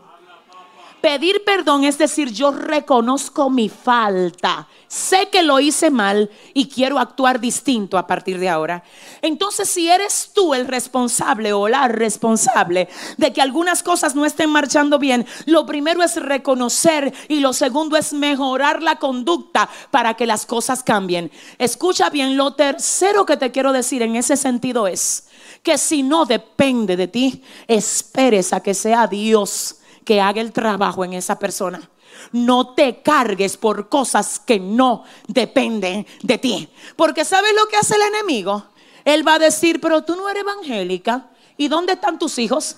[1.03, 7.01] Pedir perdón es decir, yo reconozco mi falta, sé que lo hice mal y quiero
[7.01, 8.85] actuar distinto a partir de ahora.
[9.21, 14.51] Entonces, si eres tú el responsable o la responsable de que algunas cosas no estén
[14.51, 20.25] marchando bien, lo primero es reconocer y lo segundo es mejorar la conducta para que
[20.25, 21.33] las cosas cambien.
[21.59, 25.27] Escucha bien, lo tercero que te quiero decir en ese sentido es
[25.65, 31.05] que si no depende de ti, esperes a que sea Dios que haga el trabajo
[31.05, 31.89] en esa persona.
[32.31, 36.69] No te cargues por cosas que no dependen de ti.
[36.97, 38.65] Porque ¿sabes lo que hace el enemigo?
[39.05, 41.31] Él va a decir, pero tú no eres evangélica.
[41.57, 42.77] ¿Y dónde están tus hijos?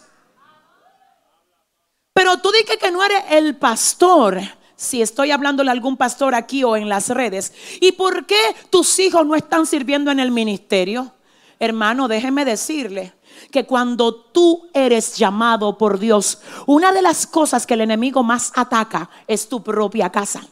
[2.13, 4.41] Pero tú dices que no eres el pastor.
[4.77, 7.53] Si estoy hablándole a algún pastor aquí o en las redes.
[7.81, 11.13] ¿Y por qué tus hijos no están sirviendo en el ministerio?
[11.59, 13.15] Hermano, déjeme decirle
[13.51, 18.53] que cuando tú eres llamado por Dios, una de las cosas que el enemigo más
[18.55, 20.43] ataca es tu propia casa.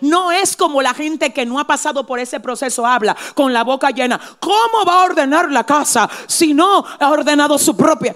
[0.00, 3.64] No es como la gente que no ha pasado por ese proceso habla con la
[3.64, 4.20] boca llena.
[4.40, 8.14] ¿Cómo va a ordenar la casa si no ha ordenado su propia?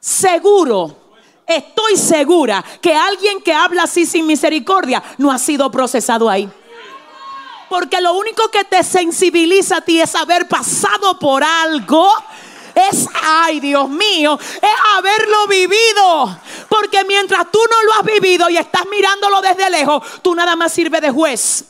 [0.00, 0.96] Seguro,
[1.46, 6.48] estoy segura que alguien que habla así sin misericordia no ha sido procesado ahí.
[7.68, 12.10] Porque lo único que te sensibiliza a ti es haber pasado por algo
[12.90, 16.38] es, ay Dios mío, es haberlo vivido.
[16.68, 20.72] Porque mientras tú no lo has vivido y estás mirándolo desde lejos, tú nada más
[20.72, 21.64] sirves de juez.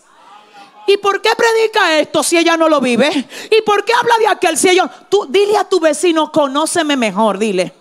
[0.87, 3.11] ¿Y por qué predica esto si ella no lo vive?
[3.51, 4.91] ¿Y por qué habla de aquel si ella...
[5.09, 7.75] Tú dile a tu vecino, conóceme mejor, dile.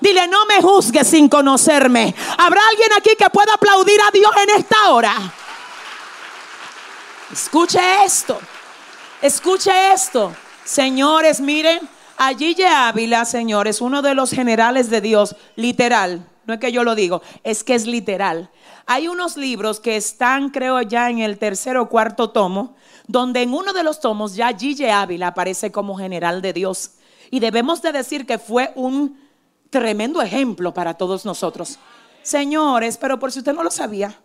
[0.00, 2.14] Dile, no me juzgues sin conocerme.
[2.38, 5.14] ¿Habrá alguien aquí que pueda aplaudir a Dios en esta hora?
[7.30, 8.40] Escuche esto.
[9.20, 10.34] Escuche esto.
[10.64, 11.86] Señores, miren,
[12.20, 16.96] Allí Ávila, señores, uno de los generales de Dios, literal, no es que yo lo
[16.96, 18.50] digo, es que es literal.
[18.86, 22.74] Hay unos libros que están, creo, ya en el tercer o cuarto tomo,
[23.06, 26.94] donde en uno de los tomos ya Gille Ávila aparece como general de Dios.
[27.30, 29.16] Y debemos de decir que fue un
[29.70, 31.78] tremendo ejemplo para todos nosotros.
[32.22, 34.20] Señores, pero por si usted no lo sabía,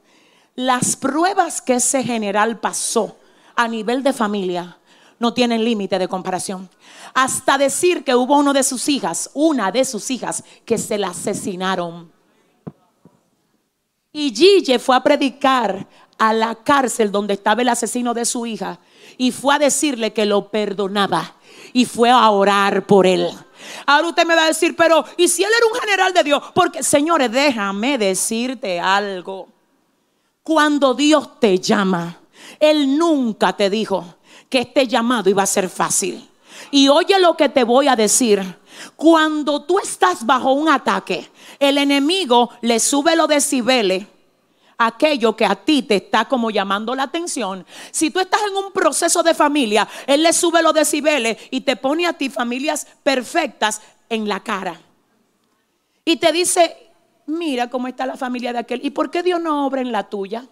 [0.56, 3.18] las pruebas que ese general pasó
[3.56, 4.80] a nivel de familia
[5.24, 6.70] no tienen límite de comparación.
[7.14, 11.08] Hasta decir que hubo uno de sus hijas, una de sus hijas, que se la
[11.08, 12.12] asesinaron.
[14.12, 18.80] Y Gille fue a predicar a la cárcel donde estaba el asesino de su hija
[19.18, 21.36] y fue a decirle que lo perdonaba
[21.72, 23.30] y fue a orar por él.
[23.86, 26.44] Ahora usted me va a decir, pero ¿y si él era un general de Dios?
[26.54, 29.48] Porque, señores, déjame decirte algo.
[30.44, 32.20] Cuando Dios te llama,
[32.60, 34.16] Él nunca te dijo,
[34.54, 36.30] que este llamado iba a ser fácil.
[36.70, 38.40] Y oye lo que te voy a decir.
[38.96, 44.06] Cuando tú estás bajo un ataque, el enemigo le sube los decibeles
[44.78, 47.66] aquello que a ti te está como llamando la atención.
[47.90, 51.76] Si tú estás en un proceso de familia, Él le sube los decibeles y te
[51.76, 54.80] pone a ti familias perfectas en la cara.
[56.06, 56.92] Y te dice,
[57.26, 58.86] mira cómo está la familia de aquel.
[58.86, 60.46] ¿Y por qué Dios no obra en la tuya?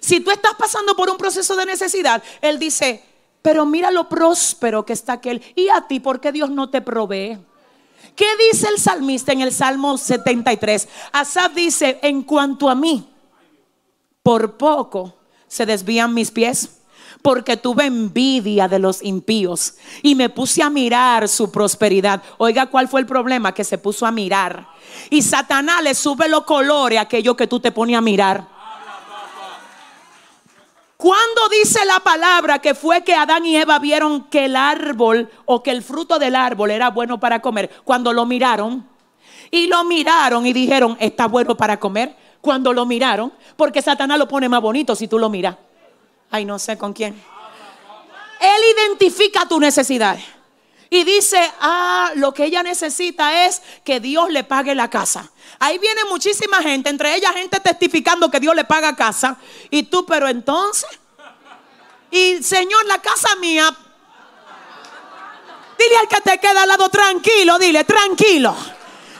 [0.00, 3.02] Si tú estás pasando por un proceso de necesidad, Él dice,
[3.42, 5.42] pero mira lo próspero que está aquel.
[5.54, 7.38] ¿Y a ti por qué Dios no te provee?
[8.16, 10.88] ¿Qué dice el salmista en el Salmo 73?
[11.12, 13.08] Asaf dice, en cuanto a mí,
[14.22, 15.14] por poco
[15.46, 16.70] se desvían mis pies,
[17.22, 22.22] porque tuve envidia de los impíos y me puse a mirar su prosperidad.
[22.38, 23.52] Oiga, ¿cuál fue el problema?
[23.52, 24.68] Que se puso a mirar.
[25.10, 28.53] Y Satanás le sube los colores a aquello que tú te pones a mirar.
[31.04, 35.62] Cuando dice la palabra que fue que Adán y Eva vieron que el árbol o
[35.62, 37.68] que el fruto del árbol era bueno para comer?
[37.84, 38.88] Cuando lo miraron
[39.50, 42.16] y lo miraron y dijeron, está bueno para comer.
[42.40, 45.56] Cuando lo miraron, porque Satanás lo pone más bonito si tú lo miras.
[46.30, 47.12] Ay, no sé con quién.
[48.40, 50.16] Él identifica tu necesidad
[50.94, 55.28] y dice, ah, lo que ella necesita es que Dios le pague la casa.
[55.58, 59.36] Ahí viene muchísima gente, entre ellas gente testificando que Dios le paga casa.
[59.70, 60.88] Y tú, pero entonces,
[62.12, 63.76] y Señor, la casa mía,
[65.76, 68.54] dile al que te queda al lado, tranquilo, dile, tranquilo.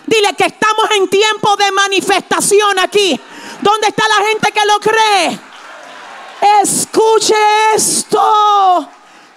[0.07, 3.20] Dile que estamos en tiempo de manifestación aquí.
[3.61, 5.41] ¿Dónde está la gente que lo cree?
[6.62, 7.35] Escuche
[7.75, 8.89] esto.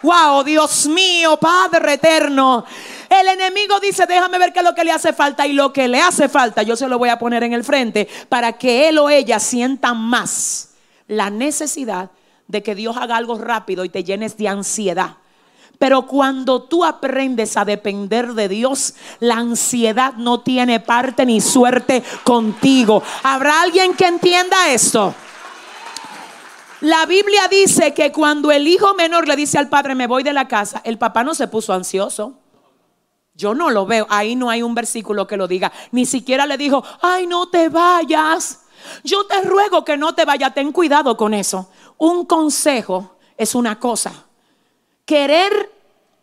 [0.03, 2.63] Wow, Dios mío, Padre eterno.
[3.09, 5.47] El enemigo dice, déjame ver qué es lo que le hace falta.
[5.47, 8.07] Y lo que le hace falta, yo se lo voy a poner en el frente
[8.29, 10.69] para que él o ella sientan más
[11.07, 12.11] la necesidad
[12.47, 15.17] de que Dios haga algo rápido y te llenes de ansiedad.
[15.79, 22.03] Pero cuando tú aprendes a depender de Dios, la ansiedad no tiene parte ni suerte
[22.23, 23.03] contigo.
[23.23, 25.13] ¿Habrá alguien que entienda esto?
[26.81, 30.33] La Biblia dice que cuando el hijo menor le dice al padre, me voy de
[30.33, 32.39] la casa, el papá no se puso ansioso.
[33.33, 34.07] Yo no lo veo.
[34.09, 35.71] Ahí no hay un versículo que lo diga.
[35.91, 38.61] Ni siquiera le dijo, ay, no te vayas.
[39.03, 40.53] Yo te ruego que no te vayas.
[40.53, 41.69] Ten cuidado con eso.
[41.97, 44.27] Un consejo es una cosa
[45.07, 45.71] Querer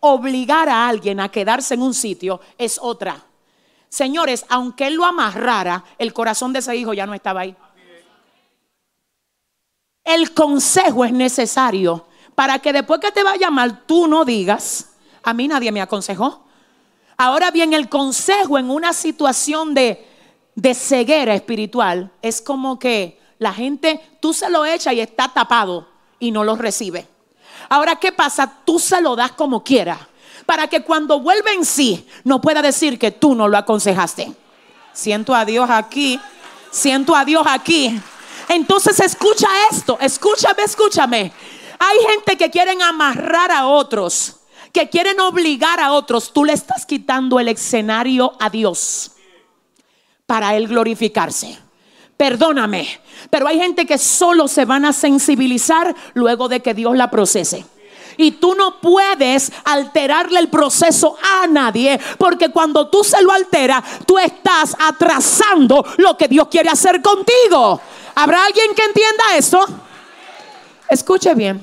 [0.01, 3.25] obligar a alguien a quedarse en un sitio es otra.
[3.89, 7.57] Señores, aunque él lo amarrara, el corazón de ese hijo ya no estaba ahí.
[10.05, 14.91] El consejo es necesario para que después que te vaya mal, tú no digas,
[15.23, 16.45] a mí nadie me aconsejó.
[17.17, 20.07] Ahora bien, el consejo en una situación de,
[20.55, 25.89] de ceguera espiritual es como que la gente, tú se lo echas y está tapado
[26.19, 27.07] y no lo recibe.
[27.69, 28.53] Ahora, ¿qué pasa?
[28.65, 29.99] Tú se lo das como quieras.
[30.47, 34.33] Para que cuando vuelva en sí, no pueda decir que tú no lo aconsejaste.
[34.93, 36.21] Siento a Dios aquí.
[36.71, 37.99] Siento a Dios aquí.
[38.49, 39.99] Entonces escucha esto.
[40.01, 41.33] Escúchame, escúchame.
[41.79, 44.37] Hay gente que quieren amarrar a otros.
[44.73, 46.33] Que quieren obligar a otros.
[46.33, 49.13] Tú le estás quitando el escenario a Dios.
[50.27, 51.59] Para Él glorificarse.
[52.17, 57.11] Perdóname, pero hay gente que solo se van a sensibilizar luego de que Dios la
[57.11, 57.67] procese.
[58.17, 63.83] Y tú no puedes alterarle el proceso a nadie, porque cuando tú se lo alteras,
[64.07, 67.81] tú estás atrasando lo que Dios quiere hacer contigo.
[68.15, 69.67] ¿Habrá alguien que entienda esto?
[70.89, 71.63] Escuche bien.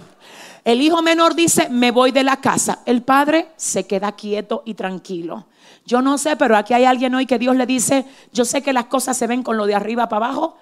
[0.64, 2.80] El hijo menor dice, me voy de la casa.
[2.86, 5.48] El padre se queda quieto y tranquilo.
[5.86, 8.74] Yo no sé, pero aquí hay alguien hoy que Dios le dice, yo sé que
[8.74, 10.58] las cosas se ven con lo de arriba para abajo,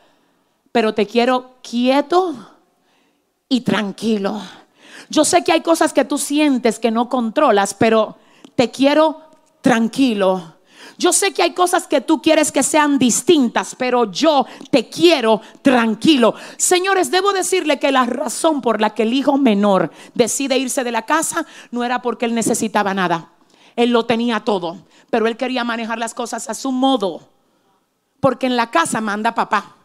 [0.72, 2.36] pero te quiero quieto
[3.50, 4.42] y tranquilo.
[5.10, 8.18] Yo sé que hay cosas que tú sientes que no controlas, pero
[8.56, 9.22] te quiero
[9.62, 10.60] tranquilo.
[10.98, 15.42] Yo sé que hay cosas que tú quieres que sean distintas, pero yo te quiero
[15.62, 16.36] tranquilo.
[16.58, 20.92] Señores, debo decirle que la razón por la que el hijo menor decide irse de
[20.92, 23.30] la casa no era porque él necesitaba nada.
[23.78, 24.78] Él lo tenía todo,
[25.10, 27.22] pero él quería manejar las cosas a su modo.
[28.20, 29.78] Porque en la casa manda papá.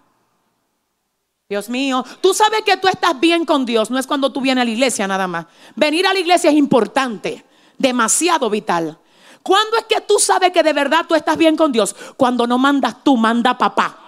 [1.55, 4.63] Dios mío, tú sabes que tú estás bien con Dios, no es cuando tú vienes
[4.63, 5.47] a la iglesia nada más.
[5.77, 7.45] Venir a la iglesia es importante,
[7.79, 8.99] demasiado vital.
[9.41, 11.95] ¿Cuándo es que tú sabes que de verdad tú estás bien con Dios?
[12.17, 13.99] Cuando no mandas tú, manda papá.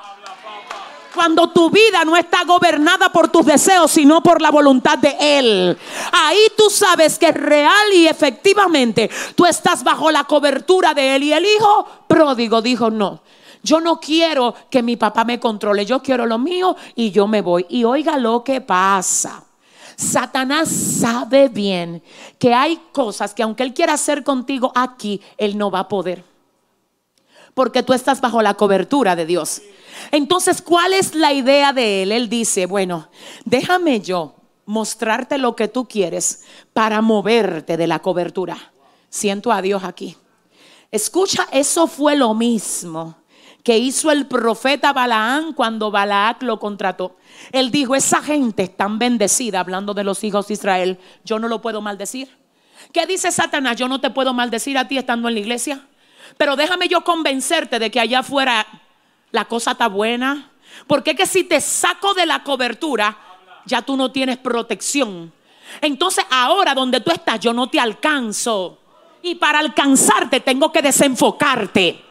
[1.14, 5.78] Cuando tu vida no está gobernada por tus deseos, sino por la voluntad de Él.
[6.10, 11.22] Ahí tú sabes que real y efectivamente tú estás bajo la cobertura de Él.
[11.22, 13.20] Y el hijo pródigo dijo, no,
[13.66, 17.42] yo no quiero que mi papá me controle, yo quiero lo mío y yo me
[17.42, 17.66] voy.
[17.68, 19.44] Y oiga lo que pasa.
[19.96, 22.02] Satanás sabe bien
[22.38, 26.22] que hay cosas que aunque él quiera hacer contigo aquí, él no va a poder.
[27.54, 29.62] Porque tú estás bajo la cobertura de Dios.
[30.12, 32.12] Entonces, ¿cuál es la idea de él?
[32.12, 33.08] Él dice, bueno,
[33.44, 34.34] déjame yo
[34.66, 38.72] mostrarte lo que tú quieres para moverte de la cobertura.
[39.08, 40.16] Siento a Dios aquí.
[40.92, 43.16] Escucha, eso fue lo mismo
[43.66, 47.16] que hizo el profeta Balaán cuando Balaac lo contrató.
[47.50, 51.48] Él dijo, esa gente es tan bendecida, hablando de los hijos de Israel, yo no
[51.48, 52.28] lo puedo maldecir.
[52.92, 53.76] ¿Qué dice Satanás?
[53.76, 55.84] Yo no te puedo maldecir a ti estando en la iglesia.
[56.36, 58.64] Pero déjame yo convencerte de que allá afuera
[59.32, 60.52] la cosa está buena.
[60.86, 63.18] Porque es que si te saco de la cobertura,
[63.64, 65.32] ya tú no tienes protección.
[65.80, 68.78] Entonces ahora donde tú estás yo no te alcanzo.
[69.22, 72.05] Y para alcanzarte tengo que desenfocarte.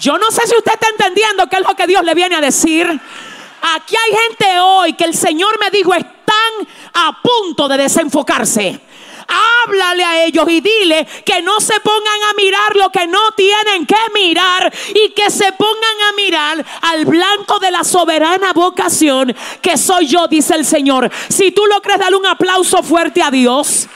[0.00, 2.40] Yo no sé si usted está entendiendo qué es lo que Dios le viene a
[2.40, 2.86] decir.
[2.86, 8.80] Aquí hay gente hoy que el Señor me dijo están a punto de desenfocarse.
[9.28, 13.86] Háblale a ellos y dile que no se pongan a mirar lo que no tienen
[13.86, 19.76] que mirar y que se pongan a mirar al blanco de la soberana vocación que
[19.76, 21.10] soy yo, dice el Señor.
[21.28, 23.86] Si tú lo crees, dale un aplauso fuerte a Dios.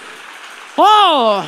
[0.76, 1.42] Oh.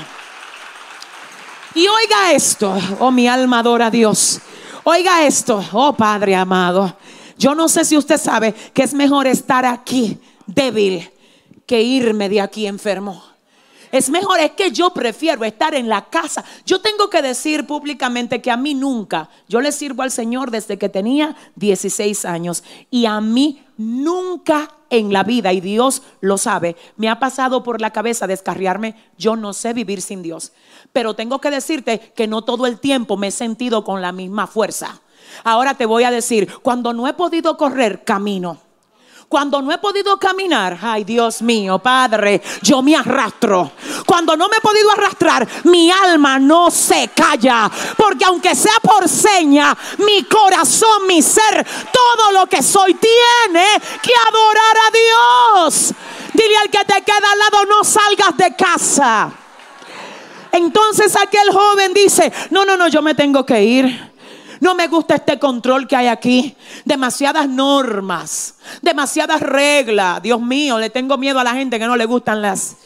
[1.74, 4.40] Y oiga esto, oh mi alma adora a Dios.
[4.88, 6.96] Oiga esto, oh Padre amado.
[7.36, 10.16] Yo no sé si usted sabe que es mejor estar aquí
[10.46, 11.10] débil
[11.66, 13.20] que irme de aquí enfermo.
[13.96, 16.44] Es mejor, es que yo prefiero estar en la casa.
[16.66, 20.76] Yo tengo que decir públicamente que a mí nunca, yo le sirvo al Señor desde
[20.76, 26.76] que tenía 16 años y a mí nunca en la vida, y Dios lo sabe,
[26.98, 30.52] me ha pasado por la cabeza descarriarme, yo no sé vivir sin Dios.
[30.92, 34.46] Pero tengo que decirte que no todo el tiempo me he sentido con la misma
[34.46, 35.00] fuerza.
[35.42, 38.65] Ahora te voy a decir, cuando no he podido correr, camino.
[39.28, 43.72] Cuando no he podido caminar, ay Dios mío, Padre, yo me arrastro.
[44.06, 47.68] Cuando no me he podido arrastrar, mi alma no se calla.
[47.96, 53.66] Porque aunque sea por seña, mi corazón, mi ser, todo lo que soy tiene
[54.00, 55.92] que adorar a Dios.
[56.32, 59.32] Dile al que te queda al lado, no salgas de casa.
[60.52, 64.15] Entonces aquel joven dice, no, no, no, yo me tengo que ir.
[64.60, 66.56] No me gusta este control que hay aquí.
[66.84, 70.22] Demasiadas normas, demasiadas reglas.
[70.22, 72.76] Dios mío, le tengo miedo a la gente que no le gustan las...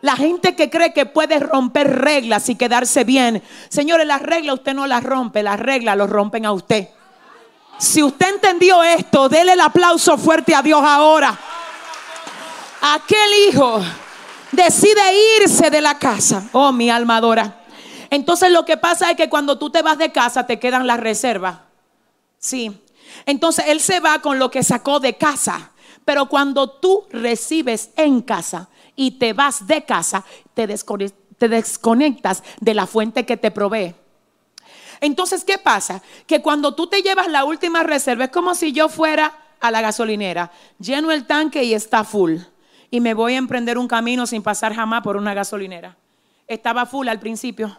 [0.00, 3.42] La gente que cree que puede romper reglas y quedarse bien.
[3.68, 6.88] Señores, las reglas usted no las rompe, las reglas lo rompen a usted.
[7.78, 11.36] Si usted entendió esto, dele el aplauso fuerte a Dios ahora.
[12.80, 13.80] Aquel hijo
[14.52, 15.00] decide
[15.40, 16.44] irse de la casa.
[16.52, 17.57] Oh, mi alma adora.
[18.10, 21.00] Entonces lo que pasa es que cuando tú te vas de casa te quedan las
[21.00, 21.58] reservas.
[22.38, 22.82] Sí.
[23.26, 25.72] Entonces él se va con lo que sacó de casa.
[26.04, 32.86] Pero cuando tú recibes en casa y te vas de casa, te, desconectas de la
[32.86, 33.94] fuente que te provee.
[35.00, 36.02] Entonces, ¿qué pasa?
[36.26, 39.80] Que cuando tú te llevas la última reserva, es como si yo fuera a la
[39.80, 42.38] gasolinera, lleno el tanque y está full.
[42.90, 45.98] Y me voy a emprender un camino sin pasar jamás por una gasolinera.
[46.46, 47.78] Estaba full al principio.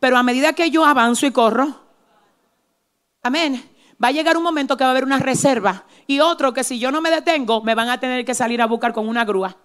[0.00, 1.80] Pero a medida que yo avanzo y corro,
[3.22, 3.62] amén,
[4.02, 6.78] va a llegar un momento que va a haber una reserva y otro que si
[6.78, 9.56] yo no me detengo, me van a tener que salir a buscar con una grúa.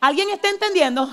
[0.00, 1.08] ¿Alguien está entendiendo?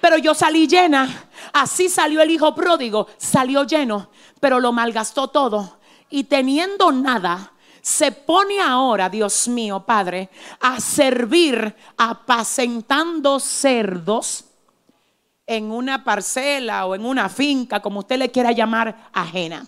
[0.00, 1.28] Pero yo salí llena.
[1.52, 3.06] Así salió el hijo pródigo.
[3.16, 4.10] Salió lleno,
[4.40, 5.78] pero lo malgastó todo.
[6.10, 10.28] Y teniendo nada, se pone ahora, Dios mío, Padre,
[10.60, 14.44] a servir apacentando cerdos
[15.56, 19.66] en una parcela o en una finca, como usted le quiera llamar, ajena.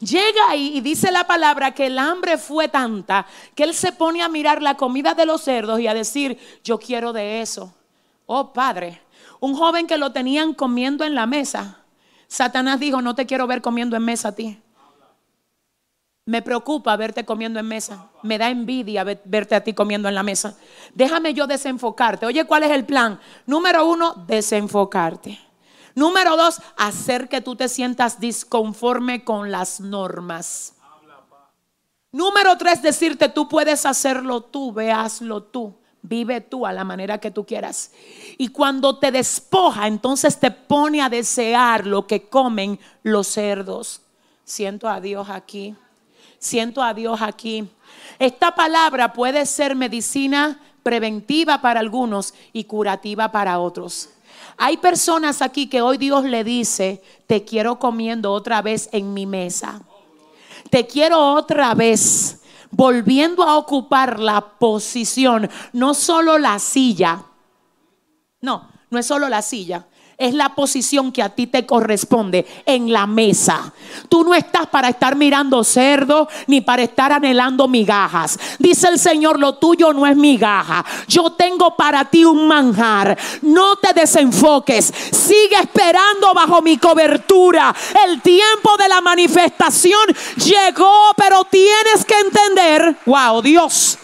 [0.00, 4.22] Llega ahí y dice la palabra que el hambre fue tanta que él se pone
[4.22, 7.74] a mirar la comida de los cerdos y a decir, yo quiero de eso.
[8.26, 9.00] Oh Padre,
[9.40, 11.78] un joven que lo tenían comiendo en la mesa.
[12.28, 14.58] Satanás dijo, no te quiero ver comiendo en mesa a ti.
[16.26, 18.10] Me preocupa verte comiendo en mesa.
[18.24, 20.58] Me da envidia verte a ti comiendo en la mesa.
[20.92, 22.26] Déjame yo desenfocarte.
[22.26, 23.20] Oye, ¿cuál es el plan?
[23.46, 25.38] Número uno, desenfocarte.
[25.94, 30.74] Número dos, hacer que tú te sientas disconforme con las normas.
[32.10, 35.78] Número tres, decirte, tú puedes hacerlo tú, véaslo tú.
[36.02, 37.92] Vive tú a la manera que tú quieras.
[38.36, 44.02] Y cuando te despoja, entonces te pone a desear lo que comen los cerdos.
[44.44, 45.76] Siento a Dios aquí.
[46.46, 47.68] Siento a Dios aquí.
[48.20, 54.10] Esta palabra puede ser medicina preventiva para algunos y curativa para otros.
[54.56, 59.26] Hay personas aquí que hoy Dios le dice, te quiero comiendo otra vez en mi
[59.26, 59.82] mesa.
[60.70, 67.24] Te quiero otra vez volviendo a ocupar la posición, no solo la silla.
[68.40, 69.84] No, no es solo la silla
[70.18, 73.72] es la posición que a ti te corresponde en la mesa.
[74.08, 78.38] Tú no estás para estar mirando cerdo ni para estar anhelando migajas.
[78.58, 80.84] Dice el Señor, lo tuyo no es migaja.
[81.06, 83.16] Yo tengo para ti un manjar.
[83.42, 84.86] No te desenfoques.
[85.12, 87.74] Sigue esperando bajo mi cobertura.
[88.06, 90.06] El tiempo de la manifestación
[90.36, 93.98] llegó, pero tienes que entender, wow, Dios,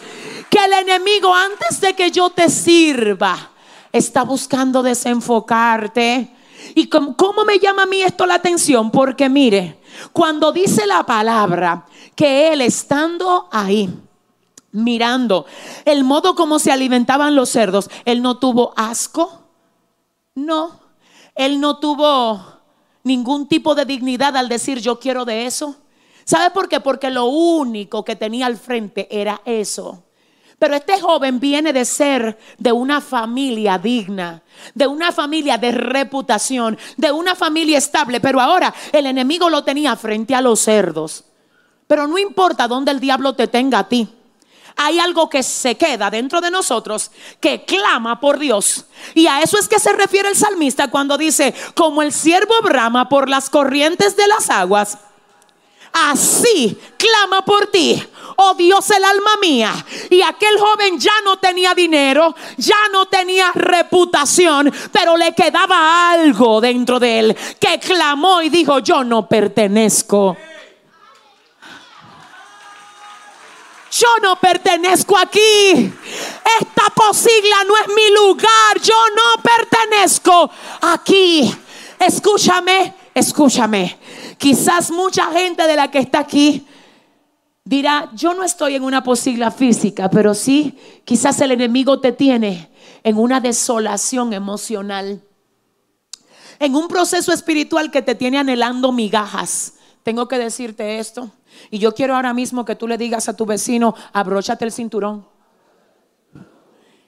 [0.50, 3.51] que el enemigo antes de que yo te sirva,
[3.92, 6.34] está buscando desenfocarte.
[6.74, 8.90] ¿Y cómo, me llama a mí esto la atención?
[8.90, 9.80] Porque mire,
[10.12, 13.90] cuando dice la palabra que Él estando ahí,
[14.72, 15.46] mirando
[15.84, 19.40] el modo como se alimentaban los cerdos, él no tuvo asco.
[20.34, 20.80] No,
[21.34, 22.40] él no tuvo
[23.04, 25.76] ningún tipo de dignidad al decir yo quiero de eso.
[26.24, 26.80] ¿Sabe por qué?
[26.80, 30.04] Porque lo único que tenía al frente era eso.
[30.62, 36.78] Pero este joven viene de ser de una familia digna, de una familia de reputación,
[36.96, 38.20] de una familia estable.
[38.20, 41.24] Pero ahora el enemigo lo tenía frente a los cerdos.
[41.88, 44.08] Pero no importa dónde el diablo te tenga a ti.
[44.76, 47.10] Hay algo que se queda dentro de nosotros
[47.40, 48.84] que clama por Dios.
[49.16, 53.08] Y a eso es que se refiere el salmista cuando dice, como el siervo brama
[53.08, 54.96] por las corrientes de las aguas
[55.92, 58.02] así clama por ti.
[58.36, 59.72] Oh Dios, el alma mía.
[60.10, 66.60] Y aquel joven ya no tenía dinero, ya no tenía reputación, pero le quedaba algo
[66.60, 70.36] dentro de él que clamó y dijo, yo no pertenezco.
[73.92, 75.92] Yo no pertenezco aquí.
[76.60, 78.80] Esta posigla no es mi lugar.
[78.82, 81.54] Yo no pertenezco aquí.
[81.98, 83.98] Escúchame, escúchame.
[84.38, 86.66] Quizás mucha gente de la que está aquí
[87.64, 92.70] dirá, yo no estoy en una posigla física, pero sí, quizás el enemigo te tiene
[93.02, 95.22] en una desolación emocional,
[96.58, 99.74] en un proceso espiritual que te tiene anhelando migajas.
[100.02, 101.30] Tengo que decirte esto.
[101.70, 105.26] Y yo quiero ahora mismo que tú le digas a tu vecino, abróchate el cinturón.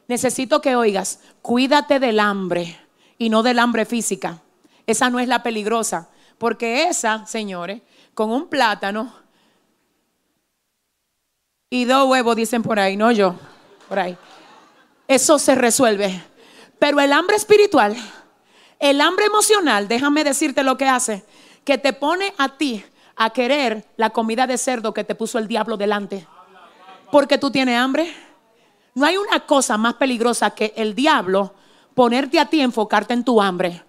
[0.07, 2.77] Necesito que oigas, cuídate del hambre
[3.17, 4.43] y no del hambre física.
[4.87, 6.11] Esa no es la peligrosa.
[6.37, 7.83] Porque esa, señores,
[8.13, 9.24] con un plátano
[11.75, 13.35] y dos huevos, dicen por ahí, no yo,
[13.89, 14.17] por ahí.
[15.09, 16.23] Eso se resuelve.
[16.79, 17.97] Pero el hambre espiritual,
[18.79, 21.25] el hambre emocional, déjame decirte lo que hace,
[21.65, 22.85] que te pone a ti
[23.17, 26.29] a querer la comida de cerdo que te puso el diablo delante.
[27.11, 28.15] Porque tú tienes hambre.
[28.95, 31.55] No hay una cosa más peligrosa que el diablo
[31.95, 33.83] ponerte a ti enfocarte en tu hambre.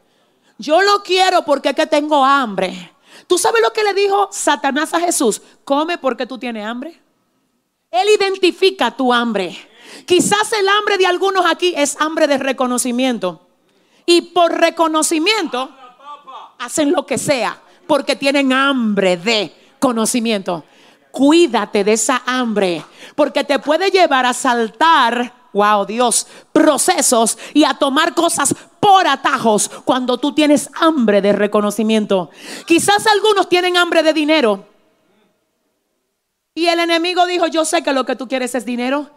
[0.58, 2.94] Yo lo quiero porque es que tengo hambre.
[3.28, 5.40] ¿Tú sabes lo que le dijo Satanás a Jesús?
[5.64, 7.05] Come porque tú tienes hambre.
[7.96, 9.58] Él identifica tu hambre.
[10.06, 13.48] Quizás el hambre de algunos aquí es hambre de reconocimiento.
[14.06, 15.70] Y por reconocimiento
[16.60, 20.66] hacen lo que sea porque tienen hambre de conocimiento.
[21.12, 22.84] Cuídate de esa hambre
[23.16, 29.72] porque te puede llevar a saltar wow, Dios, procesos y a tomar cosas por atajos
[29.86, 32.30] cuando tú tienes hambre de reconocimiento.
[32.66, 34.75] Quizás algunos tienen hambre de dinero.
[36.56, 39.12] Y el enemigo dijo, yo sé que lo que tú quieres es dinero.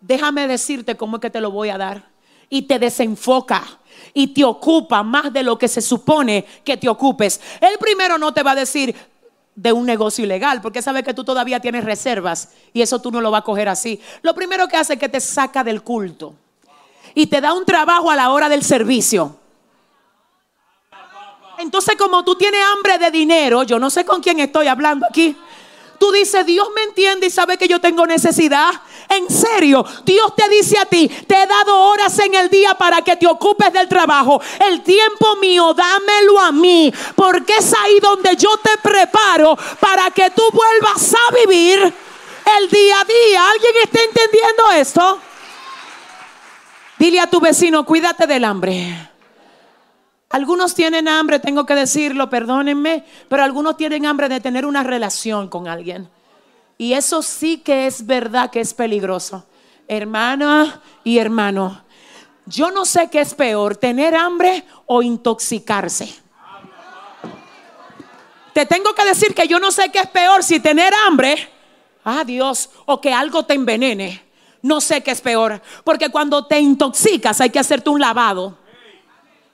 [0.00, 2.08] Déjame decirte cómo es que te lo voy a dar.
[2.48, 3.64] Y te desenfoca
[4.14, 7.40] y te ocupa más de lo que se supone que te ocupes.
[7.60, 8.94] El primero no te va a decir,
[9.56, 13.22] de un negocio ilegal, porque sabe que tú todavía tienes reservas y eso tú no
[13.22, 14.00] lo vas a coger así.
[14.22, 16.34] Lo primero que hace es que te saca del culto
[17.14, 19.34] y te da un trabajo a la hora del servicio.
[21.58, 25.34] Entonces, como tú tienes hambre de dinero, yo no sé con quién estoy hablando aquí.
[25.98, 28.70] Tú dices, Dios me entiende y sabe que yo tengo necesidad.
[29.08, 33.02] En serio, Dios te dice a ti, te he dado horas en el día para
[33.02, 34.40] que te ocupes del trabajo.
[34.68, 40.30] El tiempo mío, dámelo a mí, porque es ahí donde yo te preparo para que
[40.30, 43.50] tú vuelvas a vivir el día a día.
[43.50, 45.20] ¿Alguien está entendiendo esto?
[46.98, 49.15] Dile a tu vecino, cuídate del hambre.
[50.30, 55.48] Algunos tienen hambre, tengo que decirlo, perdónenme, pero algunos tienen hambre de tener una relación
[55.48, 56.08] con alguien.
[56.78, 59.46] Y eso sí que es verdad que es peligroso.
[59.88, 61.84] Hermana y hermano,
[62.44, 66.12] yo no sé qué es peor, tener hambre o intoxicarse.
[68.52, 71.48] Te tengo que decir que yo no sé qué es peor, si tener hambre,
[72.04, 74.22] ah Dios, o que algo te envenene.
[74.62, 78.58] No sé qué es peor, porque cuando te intoxicas hay que hacerte un lavado.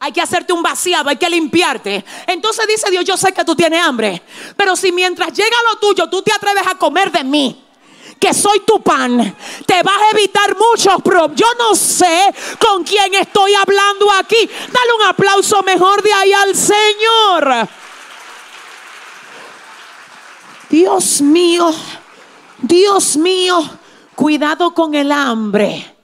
[0.05, 2.05] Hay que hacerte un vaciado, hay que limpiarte.
[2.27, 4.21] Entonces dice Dios, yo sé que tú tienes hambre.
[4.57, 7.65] Pero si mientras llega lo tuyo, tú te atreves a comer de mí
[8.19, 11.37] que soy tu pan, te vas a evitar muchos problemas.
[11.37, 14.45] Yo no sé con quién estoy hablando aquí.
[14.45, 17.69] Dale un aplauso mejor de ahí al Señor.
[20.69, 21.73] Dios mío,
[22.59, 23.71] Dios mío,
[24.17, 25.95] cuidado con el hambre,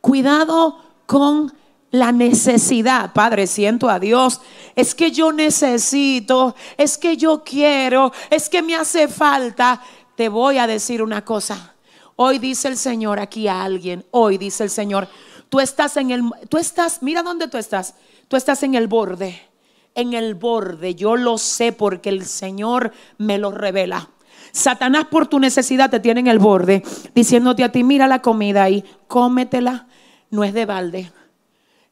[0.00, 1.52] cuidado con
[1.90, 3.12] la necesidad.
[3.12, 4.40] Padre, siento a Dios.
[4.74, 9.82] Es que yo necesito, es que yo quiero, es que me hace falta.
[10.16, 11.74] Te voy a decir una cosa.
[12.16, 15.06] Hoy dice el Señor aquí a alguien, hoy dice el Señor,
[15.48, 17.94] tú estás en el, tú estás, mira dónde tú estás,
[18.26, 19.40] tú estás en el borde,
[19.94, 24.10] en el borde, yo lo sé porque el Señor me lo revela.
[24.50, 26.82] Satanás por tu necesidad te tiene en el borde,
[27.14, 29.86] diciéndote a ti, mira la comida ahí, cómetela,
[30.30, 31.12] no es de balde.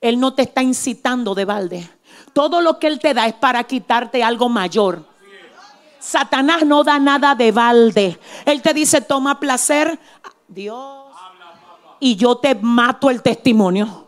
[0.01, 1.91] Él no te está incitando de balde.
[2.33, 5.05] Todo lo que Él te da es para quitarte algo mayor.
[5.99, 8.19] Satanás no da nada de balde.
[8.45, 9.99] Él te dice, toma placer,
[10.47, 11.07] Dios,
[11.99, 14.07] y yo te mato el testimonio.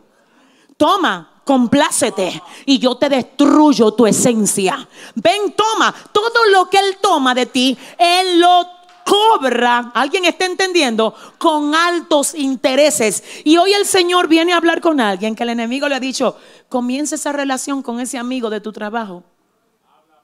[0.76, 4.86] Toma, complácete y yo te destruyo tu esencia.
[5.14, 8.77] Ven, toma todo lo que Él toma de ti, Él lo
[9.08, 13.24] cobra, alguien está entendiendo, con altos intereses.
[13.42, 16.36] Y hoy el Señor viene a hablar con alguien que el enemigo le ha dicho,
[16.68, 19.24] comienza esa relación con ese amigo de tu trabajo.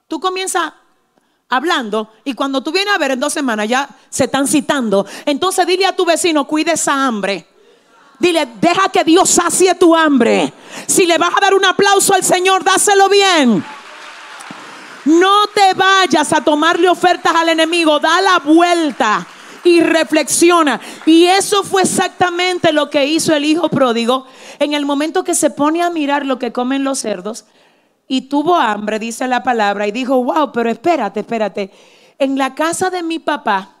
[0.07, 0.71] Tú comienzas
[1.49, 5.07] hablando y cuando tú vienes a ver en dos semanas ya se están citando.
[5.25, 7.47] Entonces dile a tu vecino, cuide esa hambre.
[8.19, 10.53] Dile, deja que Dios sacie tu hambre.
[10.85, 13.65] Si le vas a dar un aplauso al Señor, dáselo bien.
[15.05, 19.25] No te vayas a tomarle ofertas al enemigo, da la vuelta
[19.63, 20.79] y reflexiona.
[21.05, 24.25] Y eso fue exactamente lo que hizo el hijo pródigo
[24.59, 27.45] en el momento que se pone a mirar lo que comen los cerdos
[28.07, 31.71] y tuvo hambre, dice la palabra, y dijo, wow, pero espérate, espérate.
[32.19, 33.75] En la casa de mi papá,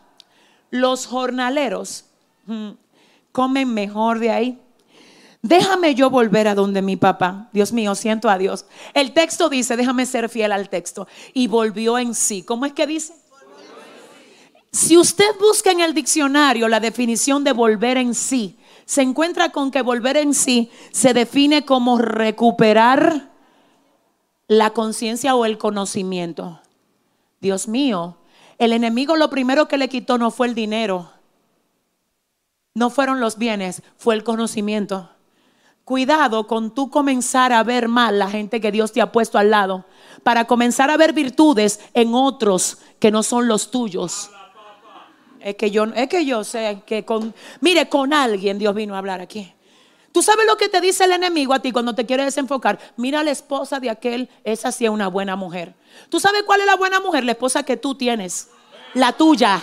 [0.71, 2.05] los jornaleros
[2.45, 2.71] mm,
[3.31, 4.61] comen mejor de ahí.
[5.45, 7.49] Déjame yo volver a donde mi papá.
[7.53, 8.65] Dios mío, siento a Dios.
[8.95, 11.07] El texto dice, déjame ser fiel al texto.
[11.35, 12.41] Y volvió en sí.
[12.41, 13.13] ¿Cómo es que dice?
[14.71, 19.69] Si usted busca en el diccionario la definición de volver en sí, se encuentra con
[19.69, 23.29] que volver en sí se define como recuperar
[24.47, 26.59] la conciencia o el conocimiento.
[27.39, 28.17] Dios mío,
[28.57, 31.11] el enemigo lo primero que le quitó no fue el dinero,
[32.73, 35.11] no fueron los bienes, fue el conocimiento.
[35.85, 39.51] Cuidado con tú comenzar a ver mal la gente que Dios te ha puesto al
[39.51, 39.85] lado,
[40.23, 44.31] para comenzar a ver virtudes en otros que no son los tuyos.
[45.39, 48.97] Es que yo, es que yo sé que con, mire, con alguien Dios vino a
[48.97, 49.53] hablar aquí.
[50.11, 52.79] Tú sabes lo que te dice el enemigo a ti cuando te quiere desenfocar.
[52.97, 55.75] Mira a la esposa de aquel, esa sí es una buena mujer.
[56.09, 57.23] ¿Tú sabes cuál es la buena mujer?
[57.23, 58.49] La esposa que tú tienes,
[58.95, 59.61] la tuya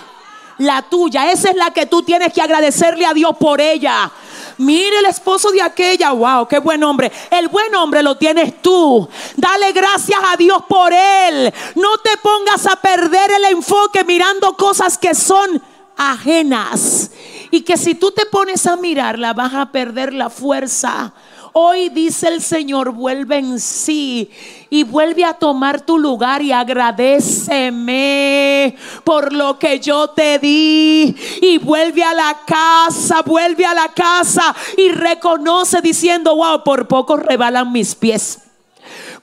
[0.58, 1.30] la tuya.
[1.30, 4.10] Esa es la que tú tienes que agradecerle a Dios por ella.
[4.58, 7.10] Mire el esposo de aquella, wow, qué buen hombre.
[7.30, 9.08] El buen hombre lo tienes tú.
[9.36, 11.52] Dale gracias a Dios por él.
[11.74, 15.62] No te pongas a perder el enfoque mirando cosas que son
[15.96, 17.10] ajenas.
[17.50, 21.12] Y que si tú te pones a mirarla vas a perder la fuerza.
[21.54, 24.30] Hoy dice el Señor, vuelve en sí
[24.70, 28.74] y vuelve a tomar tu lugar y agradeceme
[29.04, 31.14] por lo que yo te di.
[31.42, 37.18] Y vuelve a la casa, vuelve a la casa y reconoce diciendo, wow, por poco
[37.18, 38.38] rebalan mis pies.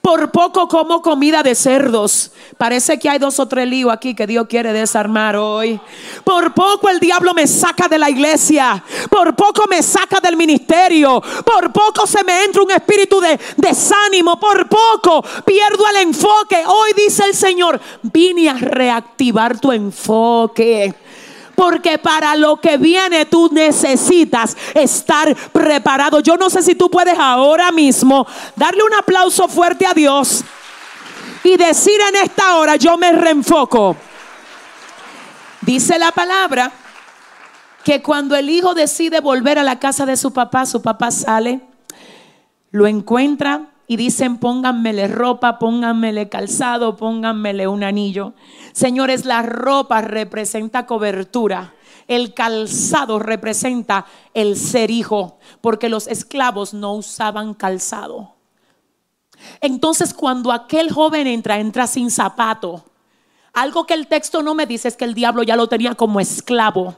[0.00, 2.32] Por poco como comida de cerdos.
[2.56, 5.78] Parece que hay dos o tres líos aquí que Dios quiere desarmar hoy.
[6.24, 8.82] Por poco el diablo me saca de la iglesia.
[9.10, 11.22] Por poco me saca del ministerio.
[11.44, 14.40] Por poco se me entra un espíritu de desánimo.
[14.40, 16.62] Por poco pierdo el enfoque.
[16.66, 20.94] Hoy dice el Señor, vine a reactivar tu enfoque.
[21.60, 26.20] Porque para lo que viene tú necesitas estar preparado.
[26.20, 30.42] Yo no sé si tú puedes ahora mismo darle un aplauso fuerte a Dios
[31.44, 33.94] y decir en esta hora, yo me reenfoco.
[35.60, 36.72] Dice la palabra
[37.84, 41.60] que cuando el hijo decide volver a la casa de su papá, su papá sale,
[42.70, 48.34] lo encuentra y dicen, pónganmele ropa, pónganmele calzado, pónganmele un anillo.
[48.70, 51.74] Señores, la ropa representa cobertura.
[52.06, 58.36] El calzado representa el ser hijo, porque los esclavos no usaban calzado.
[59.60, 62.84] Entonces, cuando aquel joven entra, entra sin zapato.
[63.52, 66.20] Algo que el texto no me dice es que el diablo ya lo tenía como
[66.20, 66.96] esclavo.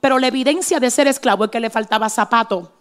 [0.00, 2.74] Pero la evidencia de ser esclavo es que le faltaba zapato.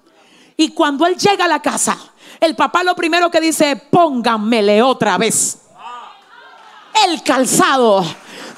[0.56, 1.98] Y cuando él llega a la casa,
[2.40, 5.60] el papá lo primero que dice, pónganmele otra vez
[7.06, 8.04] el calzado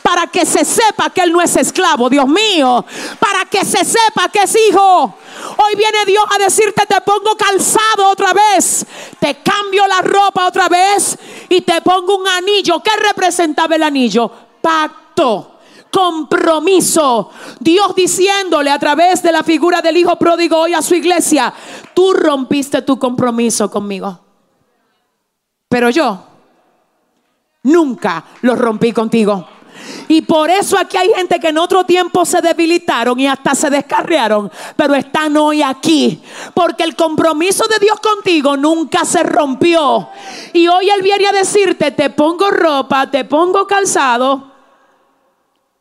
[0.02, 2.84] para que se sepa que él no es esclavo, Dios mío,
[3.20, 5.16] para que se sepa que es hijo.
[5.58, 8.86] Hoy viene Dios a decirte, te pongo calzado otra vez,
[9.20, 11.18] te cambio la ropa otra vez
[11.50, 12.82] y te pongo un anillo.
[12.82, 14.32] ¿Qué representaba el anillo?
[14.62, 15.59] Pacto
[15.92, 17.30] compromiso.
[17.60, 21.54] Dios diciéndole a través de la figura del Hijo pródigo hoy a su iglesia,
[21.94, 24.20] tú rompiste tu compromiso conmigo.
[25.68, 26.24] Pero yo
[27.64, 29.48] nunca lo rompí contigo.
[30.08, 33.70] Y por eso aquí hay gente que en otro tiempo se debilitaron y hasta se
[33.70, 36.22] descarriaron, pero están hoy aquí.
[36.54, 40.10] Porque el compromiso de Dios contigo nunca se rompió.
[40.54, 44.49] Y hoy Él viene a decirte, te pongo ropa, te pongo calzado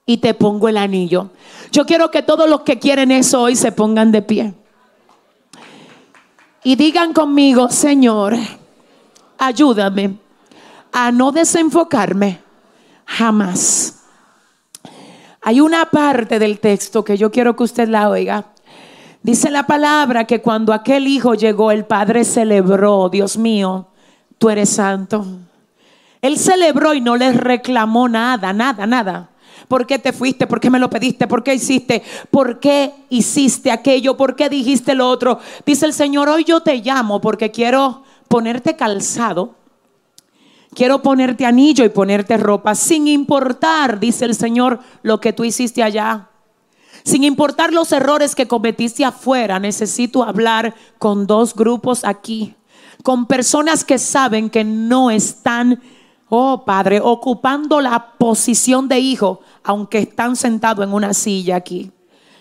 [0.08, 1.28] y te pongo el anillo.
[1.70, 4.54] Yo quiero que todos los que quieren eso hoy se pongan de pie.
[6.64, 8.34] Y digan conmigo, Señor,
[9.36, 10.16] ayúdame
[10.92, 12.40] a no desenfocarme
[13.04, 13.96] jamás.
[15.42, 18.46] Hay una parte del texto que yo quiero que usted la oiga.
[19.22, 23.88] Dice la palabra que cuando aquel hijo llegó, el padre celebró, Dios mío,
[24.38, 25.26] tú eres santo.
[26.22, 29.28] Él celebró y no le reclamó nada, nada, nada.
[29.68, 30.46] ¿Por qué te fuiste?
[30.46, 31.26] ¿Por qué me lo pediste?
[31.26, 32.02] ¿Por qué hiciste?
[32.30, 34.16] ¿Por qué hiciste aquello?
[34.16, 35.38] ¿Por qué dijiste lo otro?
[35.66, 39.54] Dice el Señor, hoy yo te llamo porque quiero ponerte calzado.
[40.74, 45.82] Quiero ponerte anillo y ponerte ropa sin importar, dice el Señor, lo que tú hiciste
[45.82, 46.28] allá.
[47.04, 52.54] Sin importar los errores que cometiste afuera, necesito hablar con dos grupos aquí,
[53.02, 55.80] con personas que saben que no están
[56.28, 61.92] oh Padre, ocupando la posición de hijo, aunque están sentados en una silla aquí.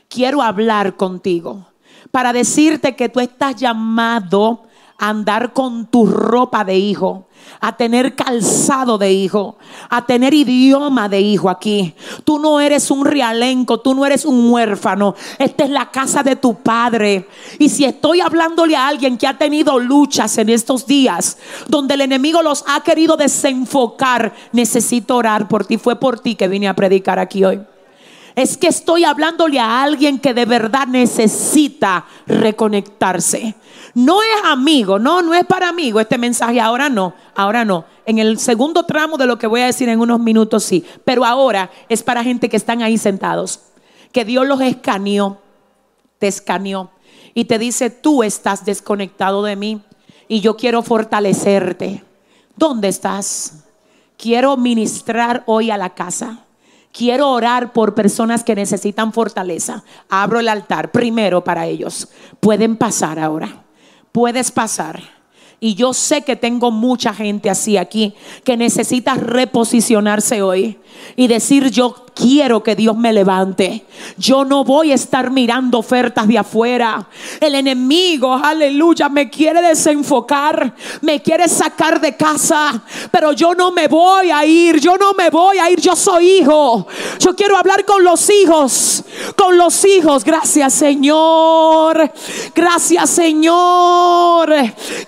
[0.07, 1.67] Quiero hablar contigo
[2.09, 4.63] para decirte que tú estás llamado
[4.97, 7.27] andar con tu ropa de hijo
[7.59, 9.57] a tener calzado de hijo,
[9.89, 11.93] a tener idioma de hijo aquí.
[12.23, 15.15] Tú no eres un realenco, tú no eres un huérfano.
[15.39, 17.27] Esta es la casa de tu padre.
[17.59, 21.37] Y si estoy hablándole a alguien que ha tenido luchas en estos días,
[21.67, 25.77] donde el enemigo los ha querido desenfocar, necesito orar por ti.
[25.77, 27.61] Fue por ti que vine a predicar aquí hoy.
[28.35, 33.55] Es que estoy hablándole a alguien que de verdad necesita reconectarse.
[33.97, 36.61] No es amigo, no, no es para amigo este mensaje.
[36.61, 37.85] Ahora no, ahora no.
[38.05, 40.85] En el segundo tramo de lo que voy a decir en unos minutos sí.
[41.03, 43.59] Pero ahora es para gente que están ahí sentados.
[44.11, 45.41] Que Dios los escaneó,
[46.19, 46.91] te escaneó.
[47.33, 49.81] Y te dice, tú estás desconectado de mí
[50.27, 52.03] y yo quiero fortalecerte.
[52.55, 53.63] ¿Dónde estás?
[54.15, 56.45] Quiero ministrar hoy a la casa.
[56.91, 59.83] Quiero orar por personas que necesitan fortaleza.
[60.07, 62.09] Abro el altar primero para ellos.
[62.39, 63.63] Pueden pasar ahora
[64.17, 64.99] puedes pasar.
[65.59, 70.79] Y yo sé que tengo mucha gente así aquí que necesita reposicionarse hoy
[71.15, 73.85] y decir yo quiero que Dios me levante.
[74.17, 77.07] Yo no voy a estar mirando ofertas de afuera.
[77.39, 83.87] El enemigo, aleluya, me quiere desenfocar, me quiere sacar de casa, pero yo no me
[83.87, 86.87] voy a ir, yo no me voy a ir, yo soy hijo.
[87.19, 89.03] Yo quiero hablar con los hijos,
[89.35, 90.23] con los hijos.
[90.23, 92.11] Gracias Señor,
[92.55, 94.53] gracias Señor,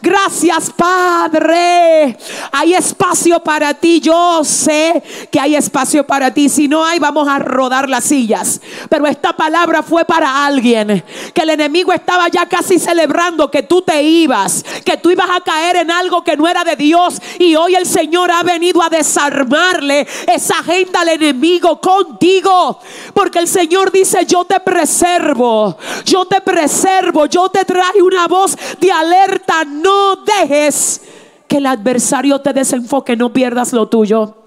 [0.01, 2.17] gracias Padre.
[2.51, 5.01] Hay espacio para ti, yo sé
[5.31, 6.49] que hay espacio para ti.
[6.49, 8.61] Si no hay vamos a rodar las sillas.
[8.89, 13.81] Pero esta palabra fue para alguien que el enemigo estaba ya casi celebrando que tú
[13.81, 17.19] te ibas, que tú ibas a caer en algo que no era de Dios.
[17.39, 22.79] Y hoy el Señor ha venido a desarmarle esa agenda al enemigo contigo.
[23.13, 28.57] Porque el Señor dice, yo te preservo, yo te preservo, yo te traje una voz
[28.79, 29.63] de alerta.
[29.65, 31.01] No dejes
[31.47, 34.38] que el adversario te desenfoque, no pierdas lo tuyo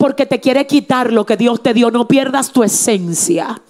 [0.00, 1.90] porque te quiere quitar lo que Dios te dio.
[1.90, 3.60] No pierdas tu esencia.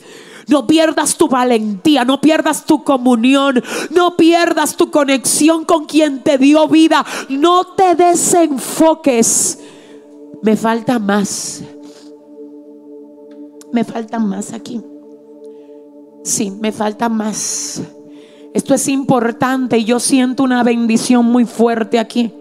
[0.47, 6.39] No pierdas tu valentía, no pierdas tu comunión, no pierdas tu conexión con quien te
[6.39, 7.05] dio vida.
[7.28, 9.59] No te desenfoques.
[10.43, 11.64] Me falta más.
[13.72, 14.81] Me falta más aquí.
[16.22, 17.83] Sí, me falta más.
[18.55, 22.33] Esto es importante y yo siento una bendición muy fuerte aquí.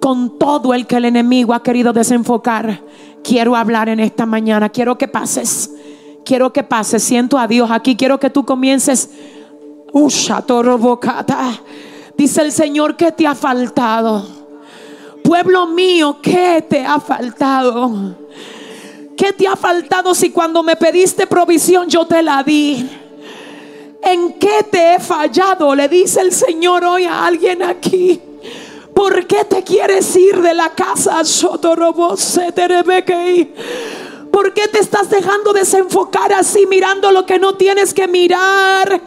[0.00, 2.82] Con todo el que el enemigo ha querido desenfocar
[3.26, 4.68] quiero hablar en esta mañana.
[4.68, 5.70] Quiero que pases.
[6.24, 7.02] Quiero que pases.
[7.02, 7.96] Siento a Dios aquí.
[7.96, 9.10] Quiero que tú comiences.
[12.16, 14.26] Dice el Señor que te ha faltado.
[15.24, 18.16] Pueblo mío, ¿qué te ha faltado?
[19.16, 22.88] ¿Qué te ha faltado si cuando me pediste provisión yo te la di?
[24.02, 25.74] ¿En qué te he fallado?
[25.74, 28.20] Le dice el Señor hoy a alguien aquí.
[28.96, 31.20] ¿Por qué te quieres ir de la casa?
[34.32, 38.98] ¿Por qué te estás dejando desenfocar así mirando lo que no tienes que mirar?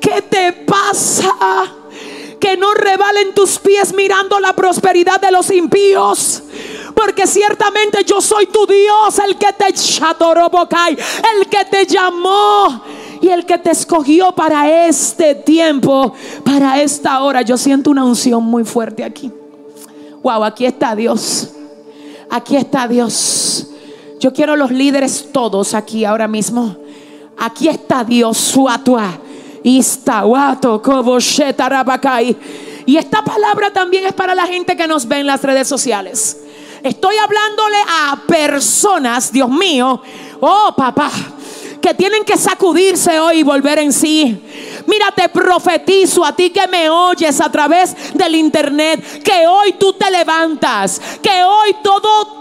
[0.00, 1.72] ¿Qué te pasa?
[2.40, 6.42] Que no rebalen tus pies mirando la prosperidad de los impíos.
[6.92, 12.82] Porque ciertamente yo soy tu Dios, el que te el que te llamó
[13.22, 16.12] y el que te escogió para este tiempo,
[16.44, 17.42] para esta hora.
[17.42, 19.30] Yo siento una unción muy fuerte aquí.
[20.22, 21.50] Wow, aquí está Dios.
[22.28, 23.68] Aquí está Dios.
[24.18, 26.76] Yo quiero los líderes todos aquí ahora mismo.
[27.38, 29.18] Aquí está Dios, Suatua.
[29.62, 30.24] Y esta
[33.24, 36.40] palabra también es para la gente que nos ve en las redes sociales.
[36.82, 40.02] Estoy hablándole a personas, Dios mío,
[40.44, 41.08] Oh, papá,
[41.82, 44.40] que tienen que sacudirse hoy y volver en sí.
[44.86, 49.92] Mira, te profetizo a ti que me oyes a través del internet, que hoy tú
[49.92, 52.40] te levantas, que hoy todo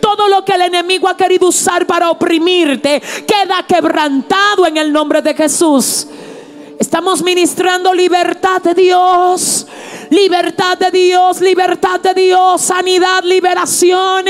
[0.00, 5.22] todo lo que el enemigo ha querido usar para oprimirte queda quebrantado en el nombre
[5.22, 6.08] de Jesús.
[6.80, 9.66] Estamos ministrando libertad de Dios,
[10.08, 14.24] libertad de Dios, libertad de Dios, sanidad, liberación.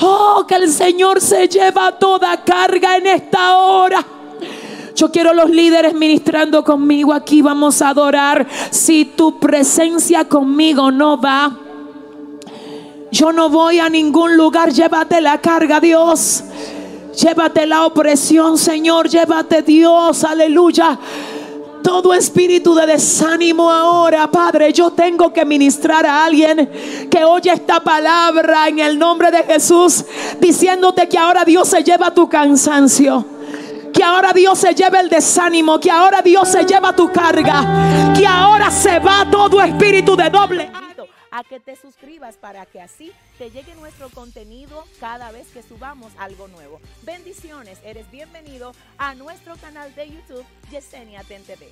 [0.00, 4.04] Oh, que el Señor se lleva toda carga en esta hora.
[4.94, 7.42] Yo quiero los líderes ministrando conmigo aquí.
[7.42, 8.46] Vamos a adorar.
[8.70, 11.56] Si tu presencia conmigo no va,
[13.10, 14.72] yo no voy a ningún lugar.
[14.72, 16.44] Llévate la carga, Dios.
[17.14, 19.08] Llévate la opresión, Señor.
[19.08, 20.24] Llévate, Dios.
[20.24, 20.98] Aleluya
[21.86, 24.72] todo espíritu de desánimo ahora, Padre.
[24.72, 26.68] Yo tengo que ministrar a alguien
[27.08, 30.04] que oye esta palabra en el nombre de Jesús,
[30.40, 33.24] diciéndote que ahora Dios se lleva tu cansancio.
[33.92, 38.26] Que ahora Dios se lleva el desánimo, que ahora Dios se lleva tu carga, que
[38.26, 40.72] ahora se va todo espíritu de doble
[41.36, 46.10] a que te suscribas para que así te llegue nuestro contenido cada vez que subamos
[46.16, 46.80] algo nuevo.
[47.02, 51.68] Bendiciones, eres bienvenido a nuestro canal de YouTube Yesenia TV.